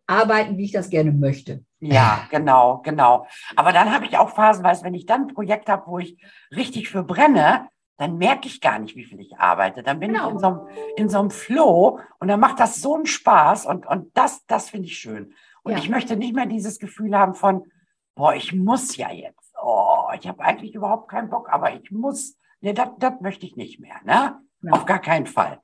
arbeiten, 0.07 0.57
wie 0.57 0.65
ich 0.65 0.71
das 0.71 0.89
gerne 0.89 1.11
möchte. 1.11 1.65
Ja, 1.81 2.27
genau, 2.29 2.81
genau. 2.83 3.27
Aber 3.55 3.73
dann 3.73 3.93
habe 3.93 4.05
ich 4.05 4.17
auch 4.17 4.29
phasenweise, 4.29 4.83
wenn 4.83 4.93
ich 4.93 5.05
dann 5.05 5.23
ein 5.23 5.33
Projekt 5.33 5.67
habe, 5.67 5.87
wo 5.87 5.99
ich 5.99 6.17
richtig 6.55 6.89
für 6.89 7.03
brenne, 7.03 7.67
dann 7.97 8.17
merke 8.17 8.47
ich 8.47 8.61
gar 8.61 8.79
nicht, 8.79 8.95
wie 8.95 9.03
viel 9.03 9.19
ich 9.19 9.37
arbeite. 9.37 9.83
Dann 9.83 9.99
bin 9.99 10.13
genau. 10.13 10.27
ich 10.27 10.33
in 10.33 10.39
so, 10.39 10.47
einem, 10.47 10.67
in 10.95 11.09
so 11.09 11.19
einem 11.19 11.29
Flow 11.29 11.99
und 12.19 12.27
dann 12.29 12.39
macht 12.39 12.59
das 12.59 12.81
so 12.81 12.95
einen 12.95 13.05
Spaß 13.05 13.65
und, 13.65 13.85
und 13.85 14.15
das, 14.17 14.45
das 14.47 14.69
finde 14.69 14.87
ich 14.87 14.97
schön. 14.97 15.33
Und 15.63 15.73
ja. 15.73 15.77
ich 15.77 15.89
möchte 15.89 16.15
nicht 16.15 16.33
mehr 16.33 16.47
dieses 16.47 16.79
Gefühl 16.79 17.15
haben 17.15 17.35
von, 17.35 17.65
boah, 18.15 18.33
ich 18.33 18.53
muss 18.53 18.97
ja 18.97 19.11
jetzt. 19.11 19.53
Oh, 19.61 20.07
ich 20.19 20.27
habe 20.27 20.43
eigentlich 20.43 20.73
überhaupt 20.73 21.09
keinen 21.09 21.29
Bock, 21.29 21.49
aber 21.51 21.73
ich 21.73 21.91
muss. 21.91 22.37
Nee, 22.61 22.73
das, 22.73 22.89
das 22.97 23.21
möchte 23.21 23.45
ich 23.45 23.55
nicht 23.55 23.79
mehr, 23.79 23.95
ne? 24.03 24.39
Ja. 24.63 24.71
Auf 24.71 24.85
gar 24.85 24.99
keinen 24.99 25.25
Fall. 25.25 25.59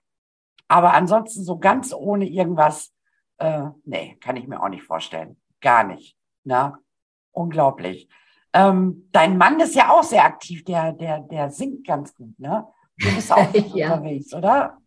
Aber 0.68 0.94
ansonsten 0.94 1.44
so 1.44 1.58
ganz 1.58 1.94
ohne 1.94 2.26
irgendwas, 2.26 2.94
äh, 3.38 3.64
nee, 3.86 4.18
kann 4.20 4.36
ich 4.36 4.48
mir 4.48 4.62
auch 4.62 4.70
nicht 4.70 4.84
vorstellen. 4.84 5.38
Gar 5.62 5.86
nicht. 5.86 6.18
Ne? 6.44 6.74
Unglaublich. 7.32 8.10
Ähm, 8.54 9.08
dein 9.12 9.38
Mann 9.38 9.60
ist 9.60 9.76
ja 9.76 9.92
auch 9.92 10.04
sehr 10.04 10.24
aktiv, 10.24 10.64
der, 10.64 10.94
der, 10.94 11.20
der 11.20 11.52
singt 11.52 11.86
ganz 11.86 12.16
gut, 12.16 12.40
ne? 12.40 12.66
Du 12.98 13.14
bist 13.14 13.32
auch 13.32 13.54
ja. 13.76 13.94
unterwegs, 13.94 14.34
oder? 14.34 14.78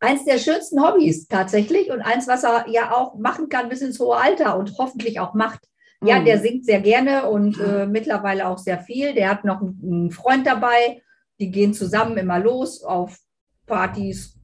Eins 0.00 0.24
der 0.24 0.38
schönsten 0.38 0.82
Hobbys 0.82 1.28
tatsächlich 1.28 1.90
und 1.90 2.02
eins, 2.02 2.26
was 2.26 2.42
er 2.42 2.66
ja 2.68 2.92
auch 2.92 3.16
machen 3.16 3.48
kann 3.48 3.68
bis 3.68 3.80
ins 3.80 4.00
hohe 4.00 4.16
Alter 4.16 4.58
und 4.58 4.76
hoffentlich 4.78 5.20
auch 5.20 5.34
macht. 5.34 5.60
Ja, 6.02 6.20
der 6.20 6.36
mhm. 6.36 6.42
singt 6.42 6.64
sehr 6.66 6.80
gerne 6.80 7.30
und 7.30 7.58
äh, 7.58 7.86
mittlerweile 7.86 8.46
auch 8.48 8.58
sehr 8.58 8.80
viel. 8.80 9.14
Der 9.14 9.30
hat 9.30 9.44
noch 9.44 9.62
einen 9.62 10.10
Freund 10.10 10.46
dabei. 10.46 11.00
Die 11.40 11.50
gehen 11.50 11.72
zusammen 11.72 12.18
immer 12.18 12.38
los 12.38 12.82
auf 12.82 13.16
Partys, 13.66 14.38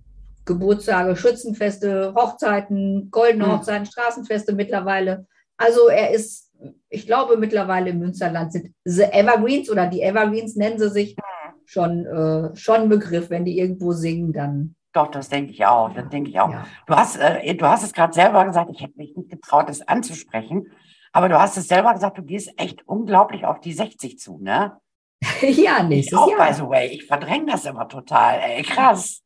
Geburtstage, 0.47 1.17
Schützenfeste, 1.17 2.15
Hochzeiten, 2.15 3.11
goldene 3.11 3.47
mhm. 3.47 3.53
Hochzeiten, 3.53 3.85
Straßenfeste 3.85 4.55
mittlerweile. 4.55 5.27
Also 5.61 5.89
er 5.89 6.11
ist 6.11 6.51
ich 6.89 7.07
glaube 7.07 7.37
mittlerweile 7.37 7.91
im 7.91 8.01
Münsterland 8.01 8.53
sind 8.53 8.75
The 8.85 9.05
Evergreens 9.05 9.71
oder 9.71 9.87
die 9.87 10.03
Evergreens 10.03 10.57
nennen 10.57 10.79
sie 10.79 10.91
sich 10.91 11.17
schon, 11.65 12.05
äh, 12.05 12.55
schon 12.57 12.89
Begriff. 12.89 13.31
Wenn 13.31 13.45
die 13.45 13.59
irgendwo 13.59 13.93
singen, 13.93 14.33
dann. 14.33 14.75
Doch, 14.93 15.09
das 15.09 15.29
denke 15.29 15.53
ich 15.53 15.65
auch. 15.65 15.93
Das 15.95 16.09
denke 16.09 16.31
ich 16.31 16.41
auch. 16.41 16.51
Ja. 16.51 16.67
Du 16.87 16.95
hast, 16.95 17.17
äh, 17.17 17.55
du 17.55 17.67
hast 17.67 17.85
es 17.85 17.93
gerade 17.93 18.13
selber 18.13 18.45
gesagt, 18.45 18.71
ich 18.73 18.83
hätte 18.83 18.97
mich 18.97 19.17
nicht 19.17 19.31
getraut, 19.31 19.69
das 19.69 19.87
anzusprechen. 19.87 20.67
Aber 21.13 21.29
du 21.29 21.41
hast 21.41 21.57
es 21.57 21.69
selber 21.69 21.93
gesagt, 21.95 22.19
du 22.19 22.23
gehst 22.23 22.53
echt 22.57 22.87
unglaublich 22.87 23.45
auf 23.45 23.61
die 23.61 23.73
60 23.73 24.19
zu, 24.19 24.39
ne? 24.39 24.77
ja, 25.43 25.83
nächstes 25.83 26.13
ich 26.13 26.19
auch, 26.19 26.31
Jahr. 26.31 26.49
by 26.49 26.55
the 26.55 26.63
way. 26.63 26.87
Ich 26.89 27.07
verdränge 27.07 27.47
das 27.47 27.65
immer 27.65 27.89
total. 27.89 28.41
Ey, 28.41 28.63
krass. 28.63 29.23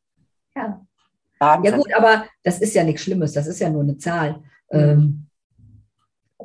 Ja. 0.55 0.81
Wahnsinn. 1.39 1.71
Ja 1.71 1.77
gut, 1.77 1.93
aber 1.93 2.25
das 2.43 2.61
ist 2.61 2.73
ja 2.75 2.83
nichts 2.83 3.01
Schlimmes. 3.01 3.33
Das 3.33 3.47
ist 3.47 3.59
ja 3.59 3.69
nur 3.69 3.81
eine 3.81 3.97
Zahl. 3.97 4.41
Mhm. 4.71 4.79
Ähm, 4.79 5.24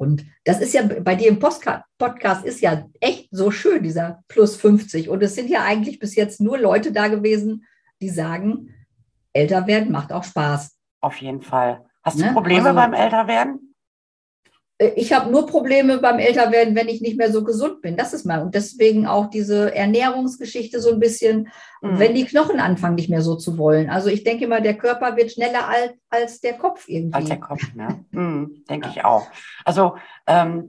und 0.01 0.25
das 0.45 0.63
ist 0.63 0.73
ja 0.73 0.81
bei 0.83 1.15
dir 1.15 1.29
im 1.29 1.39
Podcast 1.39 2.47
ist 2.47 2.63
ja 2.63 2.87
echt 3.01 3.29
so 3.33 3.51
schön, 3.51 3.83
dieser 3.83 4.25
plus 4.29 4.57
50. 4.57 5.11
Und 5.11 5.23
es 5.23 5.35
sind 5.35 5.51
ja 5.51 5.63
eigentlich 5.63 5.99
bis 5.99 6.17
jetzt 6.17 6.41
nur 6.41 6.57
Leute 6.57 6.91
da 6.91 7.09
gewesen, 7.09 7.67
die 8.01 8.09
sagen, 8.09 8.75
älter 9.35 9.67
werden 9.67 9.93
macht 9.93 10.11
auch 10.11 10.25
Spaß. 10.25 10.75
Auf 11.03 11.17
jeden 11.19 11.43
Fall. 11.43 11.85
Hast 12.03 12.19
du 12.19 12.25
ne? 12.25 12.33
Probleme 12.33 12.71
also, 12.71 12.77
beim 12.77 12.95
Älterwerden? 12.95 13.70
Äh, 14.81 14.93
ich 14.97 15.13
habe 15.13 15.31
nur 15.31 15.47
Probleme 15.47 15.99
beim 15.99 16.19
Älterwerden, 16.19 16.75
wenn 16.75 16.89
ich 16.89 17.01
nicht 17.01 17.19
mehr 17.19 17.31
so 17.31 17.45
gesund 17.45 17.83
bin. 17.83 17.97
Das 17.97 18.13
ist 18.13 18.25
mal. 18.25 18.43
Und 18.43 18.55
deswegen 18.55 19.07
auch 19.07 19.29
diese 19.29 19.75
Ernährungsgeschichte 19.75 20.81
so 20.81 20.93
ein 20.93 20.99
bisschen, 20.99 21.49
mhm. 21.83 21.99
wenn 21.99 22.15
die 22.15 22.25
Knochen 22.25 22.59
anfangen, 22.59 22.97
nicht 22.97 23.11
mehr 23.11 23.23
so 23.23 23.37
zu 23.37 23.59
wollen. 23.59 23.91
Also 23.91 24.09
ich 24.09 24.25
denke 24.25 24.49
mal, 24.49 24.63
der 24.63 24.77
Körper 24.77 25.17
wird 25.17 25.33
schneller 25.33 25.69
alt 25.69 25.95
als 26.09 26.41
der 26.41 26.55
Kopf 26.55 26.89
irgendwie. 26.89 27.15
Als 27.15 27.27
der 27.27 27.41
Kopf, 27.41 27.75
ne? 27.75 28.05
Mhm, 28.11 28.65
denke 28.69 28.89
ich 28.91 29.05
auch. 29.05 29.27
Also, 29.65 29.97
ähm, 30.27 30.69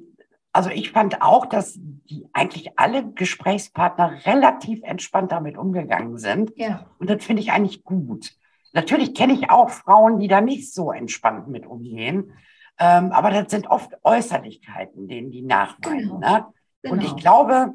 also 0.53 0.69
ich 0.69 0.91
fand 0.91 1.21
auch, 1.21 1.45
dass 1.45 1.75
die 1.77 2.27
eigentlich 2.33 2.77
alle 2.77 3.09
Gesprächspartner 3.13 4.25
relativ 4.25 4.81
entspannt 4.83 5.31
damit 5.31 5.57
umgegangen 5.57 6.17
sind. 6.17 6.51
Ja. 6.55 6.87
Und 6.99 7.09
das 7.09 7.23
finde 7.23 7.41
ich 7.41 7.51
eigentlich 7.51 7.83
gut. 7.83 8.31
Natürlich 8.73 9.13
kenne 9.13 9.33
ich 9.33 9.49
auch 9.49 9.69
Frauen, 9.69 10.19
die 10.19 10.27
da 10.27 10.41
nicht 10.41 10.73
so 10.73 10.91
entspannt 10.91 11.47
mit 11.47 11.65
umgehen. 11.65 12.33
Ähm, 12.81 13.11
aber 13.11 13.29
das 13.29 13.51
sind 13.51 13.67
oft 13.67 13.91
Äußerlichkeiten, 14.03 15.07
denen 15.07 15.29
die 15.29 15.43
nachweisen. 15.43 15.99
Genau. 15.99 16.17
Ne? 16.19 16.45
Genau. 16.81 16.95
Und 16.95 17.03
ich 17.03 17.15
glaube, 17.15 17.73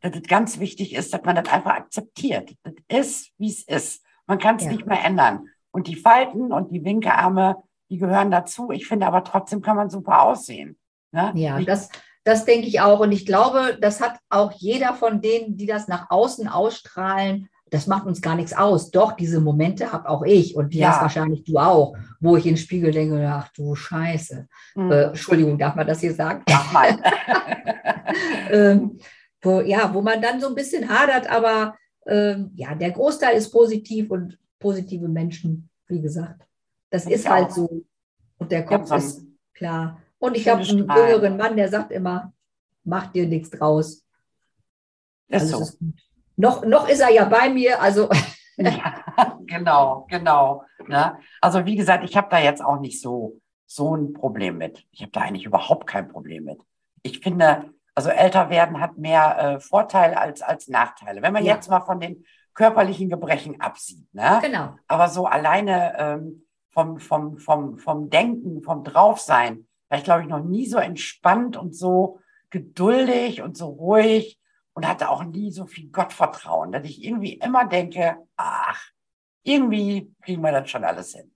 dass 0.00 0.14
es 0.14 0.22
ganz 0.28 0.60
wichtig 0.60 0.94
ist, 0.94 1.12
dass 1.12 1.24
man 1.24 1.34
das 1.34 1.52
einfach 1.52 1.72
akzeptiert. 1.72 2.54
Das 2.62 2.74
ist, 2.86 3.32
wie 3.38 3.48
es 3.48 3.64
ist. 3.64 4.04
Man 4.28 4.38
kann 4.38 4.56
es 4.56 4.64
ja. 4.64 4.70
nicht 4.70 4.86
mehr 4.86 5.04
ändern. 5.04 5.48
Und 5.72 5.88
die 5.88 5.96
Falten 5.96 6.52
und 6.52 6.70
die 6.70 6.84
Winkearme, 6.84 7.56
die 7.90 7.98
gehören 7.98 8.30
dazu. 8.30 8.70
Ich 8.70 8.86
finde 8.86 9.06
aber 9.06 9.24
trotzdem 9.24 9.60
kann 9.60 9.76
man 9.76 9.90
super 9.90 10.22
aussehen. 10.22 10.78
Ne? 11.10 11.32
Ja, 11.34 11.60
das, 11.60 11.88
das 12.22 12.44
denke 12.44 12.68
ich 12.68 12.80
auch. 12.80 13.00
Und 13.00 13.10
ich 13.10 13.26
glaube, 13.26 13.76
das 13.80 14.00
hat 14.00 14.20
auch 14.28 14.52
jeder 14.52 14.94
von 14.94 15.20
denen, 15.20 15.56
die 15.56 15.66
das 15.66 15.88
nach 15.88 16.10
außen 16.10 16.46
ausstrahlen, 16.46 17.48
das 17.70 17.86
macht 17.86 18.06
uns 18.06 18.20
gar 18.20 18.34
nichts 18.34 18.52
aus. 18.52 18.90
Doch, 18.90 19.12
diese 19.12 19.40
Momente 19.40 19.92
habe 19.92 20.08
auch 20.08 20.22
ich 20.24 20.56
und 20.56 20.72
die 20.72 20.78
ja. 20.78 20.90
hast 20.90 21.02
wahrscheinlich 21.02 21.44
du 21.44 21.58
auch, 21.58 21.96
wo 22.20 22.36
ich 22.36 22.46
in 22.46 22.54
den 22.54 22.58
Spiegel 22.58 22.92
denke, 22.92 23.26
ach 23.28 23.48
du 23.52 23.74
Scheiße. 23.74 24.48
Mhm. 24.74 24.92
Äh, 24.92 25.02
Entschuldigung, 25.04 25.58
darf 25.58 25.74
man 25.74 25.86
das 25.86 26.00
hier 26.00 26.14
sagen? 26.14 26.42
Darf 26.46 26.72
man. 26.72 27.02
ähm, 28.50 28.98
wo, 29.42 29.60
ja, 29.60 29.92
wo 29.92 30.02
man 30.02 30.20
dann 30.20 30.40
so 30.40 30.48
ein 30.48 30.54
bisschen 30.54 30.88
hadert, 30.88 31.30
aber 31.30 31.76
ähm, 32.06 32.50
ja, 32.54 32.74
der 32.74 32.90
Großteil 32.90 33.36
ist 33.36 33.50
positiv 33.50 34.10
und 34.10 34.38
positive 34.58 35.08
Menschen, 35.08 35.68
wie 35.86 36.00
gesagt. 36.00 36.42
Das 36.90 37.06
ich 37.06 37.12
ist 37.12 37.28
halt 37.28 37.52
so. 37.52 37.84
Und 38.38 38.50
der 38.50 38.64
Kopf 38.64 38.90
ist 38.92 39.24
klar. 39.54 40.00
Und 40.18 40.36
ich 40.36 40.48
habe 40.48 40.62
einen 40.62 40.78
jüngeren 40.78 41.36
Mann, 41.36 41.56
der 41.56 41.68
sagt 41.68 41.92
immer, 41.92 42.32
mach 42.84 43.08
dir 43.12 43.26
nichts 43.26 43.50
draus. 43.50 44.04
Ist 45.28 45.48
so. 45.48 45.60
Ist 45.60 45.78
noch, 46.38 46.64
noch 46.64 46.88
ist 46.88 47.00
er 47.00 47.10
ja 47.10 47.24
bei 47.24 47.50
mir, 47.50 47.82
also. 47.82 48.08
ja, 48.56 48.94
genau, 49.44 50.06
genau. 50.08 50.64
Ne? 50.86 51.18
Also 51.40 51.66
wie 51.66 51.76
gesagt, 51.76 52.04
ich 52.04 52.16
habe 52.16 52.28
da 52.30 52.38
jetzt 52.38 52.64
auch 52.64 52.80
nicht 52.80 53.00
so, 53.00 53.40
so 53.66 53.96
ein 53.96 54.12
Problem 54.12 54.56
mit. 54.56 54.86
Ich 54.92 55.02
habe 55.02 55.12
da 55.12 55.20
eigentlich 55.20 55.44
überhaupt 55.44 55.86
kein 55.86 56.08
Problem 56.08 56.44
mit. 56.44 56.60
Ich 57.02 57.20
finde, 57.20 57.72
also 57.94 58.10
älter 58.10 58.50
werden 58.50 58.80
hat 58.80 58.96
mehr 58.96 59.38
äh, 59.38 59.60
Vorteile 59.60 60.18
als, 60.18 60.40
als 60.40 60.68
Nachteile. 60.68 61.22
Wenn 61.22 61.32
man 61.32 61.44
ja. 61.44 61.56
jetzt 61.56 61.68
mal 61.68 61.80
von 61.80 61.98
den 61.98 62.24
körperlichen 62.54 63.08
Gebrechen 63.08 63.60
absieht. 63.60 64.06
Ne? 64.14 64.38
Genau. 64.42 64.76
Aber 64.86 65.08
so 65.08 65.26
alleine 65.26 65.98
ähm, 65.98 66.46
vom, 66.70 66.98
vom, 66.98 67.38
vom, 67.38 67.78
vom 67.78 68.10
Denken, 68.10 68.62
vom 68.62 68.84
Draufsein, 68.84 69.66
war 69.88 69.98
ich, 69.98 70.04
glaube 70.04 70.22
ich, 70.22 70.28
noch 70.28 70.44
nie 70.44 70.66
so 70.66 70.78
entspannt 70.78 71.56
und 71.56 71.74
so 71.74 72.20
geduldig 72.50 73.42
und 73.42 73.56
so 73.56 73.66
ruhig 73.66 74.37
und 74.78 74.86
hatte 74.86 75.10
auch 75.10 75.24
nie 75.24 75.50
so 75.50 75.66
viel 75.66 75.88
Gottvertrauen, 75.88 76.70
dass 76.70 76.84
ich 76.84 77.04
irgendwie 77.04 77.32
immer 77.32 77.66
denke, 77.66 78.16
ach, 78.36 78.80
irgendwie 79.42 80.08
kriegen 80.22 80.40
wir 80.40 80.52
das 80.52 80.70
schon 80.70 80.84
alles 80.84 81.16
hin. 81.16 81.32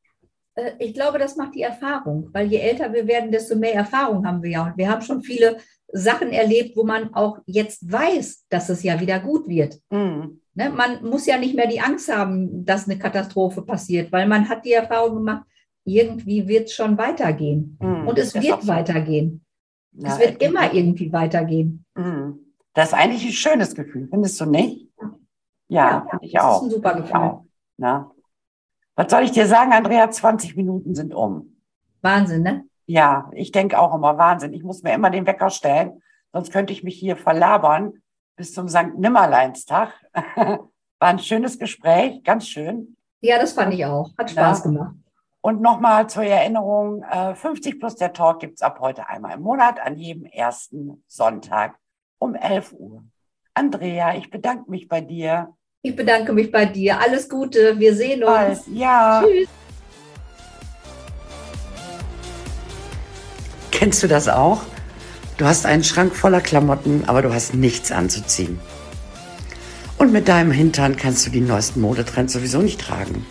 Äh, 0.55 0.75
ich 0.79 0.95
glaube, 0.95 1.19
das 1.19 1.35
macht 1.35 1.57
die 1.57 1.63
Erfahrung, 1.63 2.29
weil 2.33 2.47
je 2.47 2.59
älter 2.59 2.93
wir 2.93 3.09
werden, 3.09 3.33
desto 3.33 3.57
mehr 3.57 3.75
Erfahrung 3.75 4.25
haben 4.25 4.45
wir 4.45 4.51
ja. 4.51 4.67
Und 4.67 4.77
wir 4.77 4.89
haben 4.89 5.03
schon 5.03 5.25
viele 5.25 5.57
Sachen 5.89 6.31
erlebt, 6.31 6.77
wo 6.77 6.85
man 6.85 7.13
auch 7.15 7.41
jetzt 7.47 7.91
weiß, 7.91 8.47
dass 8.49 8.69
es 8.69 8.85
ja 8.85 9.01
wieder 9.01 9.19
gut 9.19 9.49
wird. 9.49 9.81
Mhm. 9.91 10.41
Ne? 10.55 10.71
Man 10.71 11.03
muss 11.03 11.27
ja 11.27 11.37
nicht 11.37 11.57
mehr 11.57 11.67
die 11.67 11.81
Angst 11.81 12.15
haben, 12.15 12.65
dass 12.65 12.89
eine 12.89 12.97
Katastrophe 12.97 13.63
passiert, 13.63 14.13
weil 14.13 14.29
man 14.29 14.49
hat 14.49 14.65
die 14.65 14.73
Erfahrung 14.73 15.17
gemacht, 15.17 15.43
irgendwie 15.85 16.47
wird 16.47 16.69
es 16.69 16.75
schon 16.75 16.97
weitergehen. 16.97 17.77
Mhm, 17.81 18.07
Und 18.07 18.19
es 18.21 18.35
wird 18.35 18.69
weitergehen. 18.69 19.45
Ja, 19.95 20.11
es 20.11 20.21
wird 20.21 20.41
immer 20.41 20.73
irgendwie 20.73 21.13
weitergehen. 21.13 21.85
Mhm. 21.97 22.52
Das 22.75 22.89
ist 22.89 22.95
eigentlich 22.95 23.25
ein 23.25 23.33
schönes 23.33 23.75
Gefühl, 23.75 24.09
findest 24.09 24.41
du 24.41 24.47
nicht? 24.47 24.89
Ja, 25.69 26.07
ja 26.11 26.19
ich 26.21 26.39
auch. 26.41 26.61
Das 26.61 26.63
ist 26.63 26.63
ein 26.63 26.71
super 26.71 26.95
Gefühl. 26.95 27.41
Ne? 27.77 28.11
Was 28.95 29.11
soll 29.11 29.23
ich 29.23 29.33
dir 29.33 29.47
sagen, 29.47 29.73
Andrea? 29.73 30.11
20 30.11 30.57
Minuten 30.57 30.95
sind 30.95 31.15
um. 31.15 31.57
Wahnsinn, 32.01 32.43
ne? 32.43 32.65
Ja, 32.87 33.31
ich 33.33 33.53
denke 33.53 33.79
auch 33.79 33.95
immer 33.95 34.19
Wahnsinn. 34.19 34.53
Ich 34.53 34.65
muss 34.65 34.83
mir 34.83 34.93
immer 34.93 35.11
den 35.11 35.27
Wecker 35.27 35.51
stellen, 35.51 36.03
sonst 36.33 36.53
könnte 36.53 36.73
ich 36.73 36.83
mich 36.83 36.99
hier 36.99 37.17
verlabern 37.17 38.03
bis 38.37 38.53
zum 38.53 38.69
St. 38.69 38.97
Nimmerleinstag. 38.97 39.93
War 40.35 40.69
ein 41.09 41.19
schönes 41.19 41.59
Gespräch, 41.59 42.23
ganz 42.23 42.49
schön. 42.49 42.97
Ja, 43.21 43.39
das 43.39 43.53
fand 43.53 43.73
ich 43.75 43.85
auch. 43.85 44.11
Hat 44.19 44.31
Spaß 44.31 44.59
ja. 44.59 44.65
gemacht. 44.65 44.95
Und 45.41 45.61
nochmal 45.61 46.09
zur 46.09 46.25
Erinnerung, 46.25 47.05
50 47.35 47.81
plus 47.81 47.97
der 47.97 48.13
Talk 48.13 48.41
gibt 48.41 48.55
es 48.55 48.63
ab 48.63 48.79
heute 48.81 49.09
einmal 49.09 49.37
im 49.37 49.43
Monat 49.43 49.81
an 49.81 49.97
jedem 49.97 50.25
ersten 50.25 51.03
Sonntag 51.09 51.77
um 52.23 52.35
11 52.35 52.73
Uhr. 52.79 53.03
Andrea, 53.53 54.17
ich 54.17 54.31
bedanke 54.31 54.71
mich 54.71 54.89
bei 54.89 55.01
dir. 55.01 55.49
Ich 55.83 55.97
bedanke 55.97 56.33
mich 56.33 56.53
bei 56.53 56.65
dir. 56.65 57.01
Alles 57.01 57.29
Gute. 57.29 57.79
Wir 57.79 57.95
sehen 57.97 58.23
uns. 58.23 58.33
Bald. 58.33 58.61
Ja. 58.73 59.23
Tschüss. 59.23 59.49
Kennst 63.73 64.03
du 64.03 64.07
das 64.07 64.29
auch? 64.29 64.63
Du 65.37 65.45
hast 65.45 65.67
einen 65.67 65.83
Schrank 65.83 66.15
voller 66.15 66.41
Klamotten, 66.41 67.05
aber 67.09 67.23
du 67.23 67.35
hast 67.35 67.55
nichts 67.55 67.91
anzuziehen. 67.91 68.61
Und 69.99 70.13
mit 70.13 70.29
deinem 70.29 70.53
Hintern 70.53 70.97
kannst 70.97 71.27
du 71.27 71.31
die 71.31 71.41
neuesten 71.41 71.81
Modetrends 71.81 72.33
sowieso 72.33 72.63
nicht 72.63 72.81
tragen. 72.81 73.27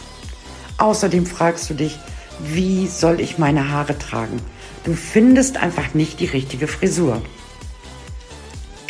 Außerdem 0.77 1.25
fragst 1.25 1.69
du 1.69 1.73
dich, 1.73 1.97
wie 2.39 2.87
soll 2.87 3.21
ich 3.21 3.37
meine 3.37 3.69
Haare 3.69 3.97
tragen? 3.97 4.41
Du 4.83 4.93
findest 4.93 5.57
einfach 5.57 5.93
nicht 5.93 6.19
die 6.19 6.25
richtige 6.25 6.67
Frisur. 6.67 7.21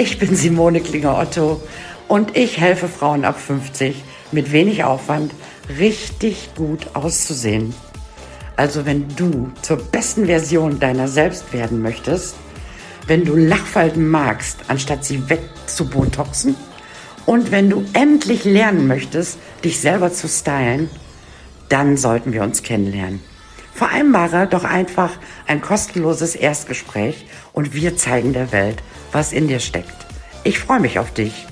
Ich 0.02 0.18
bin 0.18 0.36
Simone 0.36 0.82
Klinger-Otto 0.82 1.62
und 2.08 2.36
ich 2.36 2.58
helfe 2.58 2.88
Frauen 2.88 3.24
ab 3.24 3.40
50 3.40 4.04
mit 4.32 4.52
wenig 4.52 4.84
Aufwand 4.84 5.32
richtig 5.78 6.56
gut 6.56 6.88
auszusehen. 6.96 7.76
Also 8.56 8.88
wenn 8.88 9.16
du 9.16 9.52
zur 9.62 9.78
besten 9.78 10.26
Version 10.26 10.80
deiner 10.80 11.08
selbst 11.08 11.54
werden 11.54 11.84
möchtest, 11.84 12.34
wenn 13.06 13.26
du 13.26 13.36
Lachfalten 13.36 14.10
magst, 14.10 14.58
anstatt 14.70 15.06
sie 15.06 15.30
wegzubotoxen 15.30 16.56
und 17.28 17.52
wenn 17.52 17.70
du 17.70 17.86
endlich 17.94 18.44
lernen 18.44 18.88
möchtest, 18.88 19.38
dich 19.64 19.80
selber 19.82 20.12
zu 20.12 20.28
stylen, 20.28 20.90
dann 21.70 21.96
sollten 21.96 22.34
wir 22.34 22.42
uns 22.42 22.64
kennenlernen. 22.64 23.20
Vereinbare 23.74 24.48
doch 24.48 24.64
einfach 24.64 25.12
ein 25.48 25.62
kostenloses 25.62 26.36
Erstgespräch 26.36 27.28
und 27.54 27.74
wir 27.74 27.98
zeigen 27.98 28.34
der 28.34 28.52
Welt, 28.52 28.84
was 29.12 29.34
in 29.34 29.48
dir 29.48 29.60
steckt. 29.60 30.06
Ich 30.44 30.60
freue 30.60 30.80
mich 30.80 31.00
auf 31.00 31.14
dich. 31.14 31.48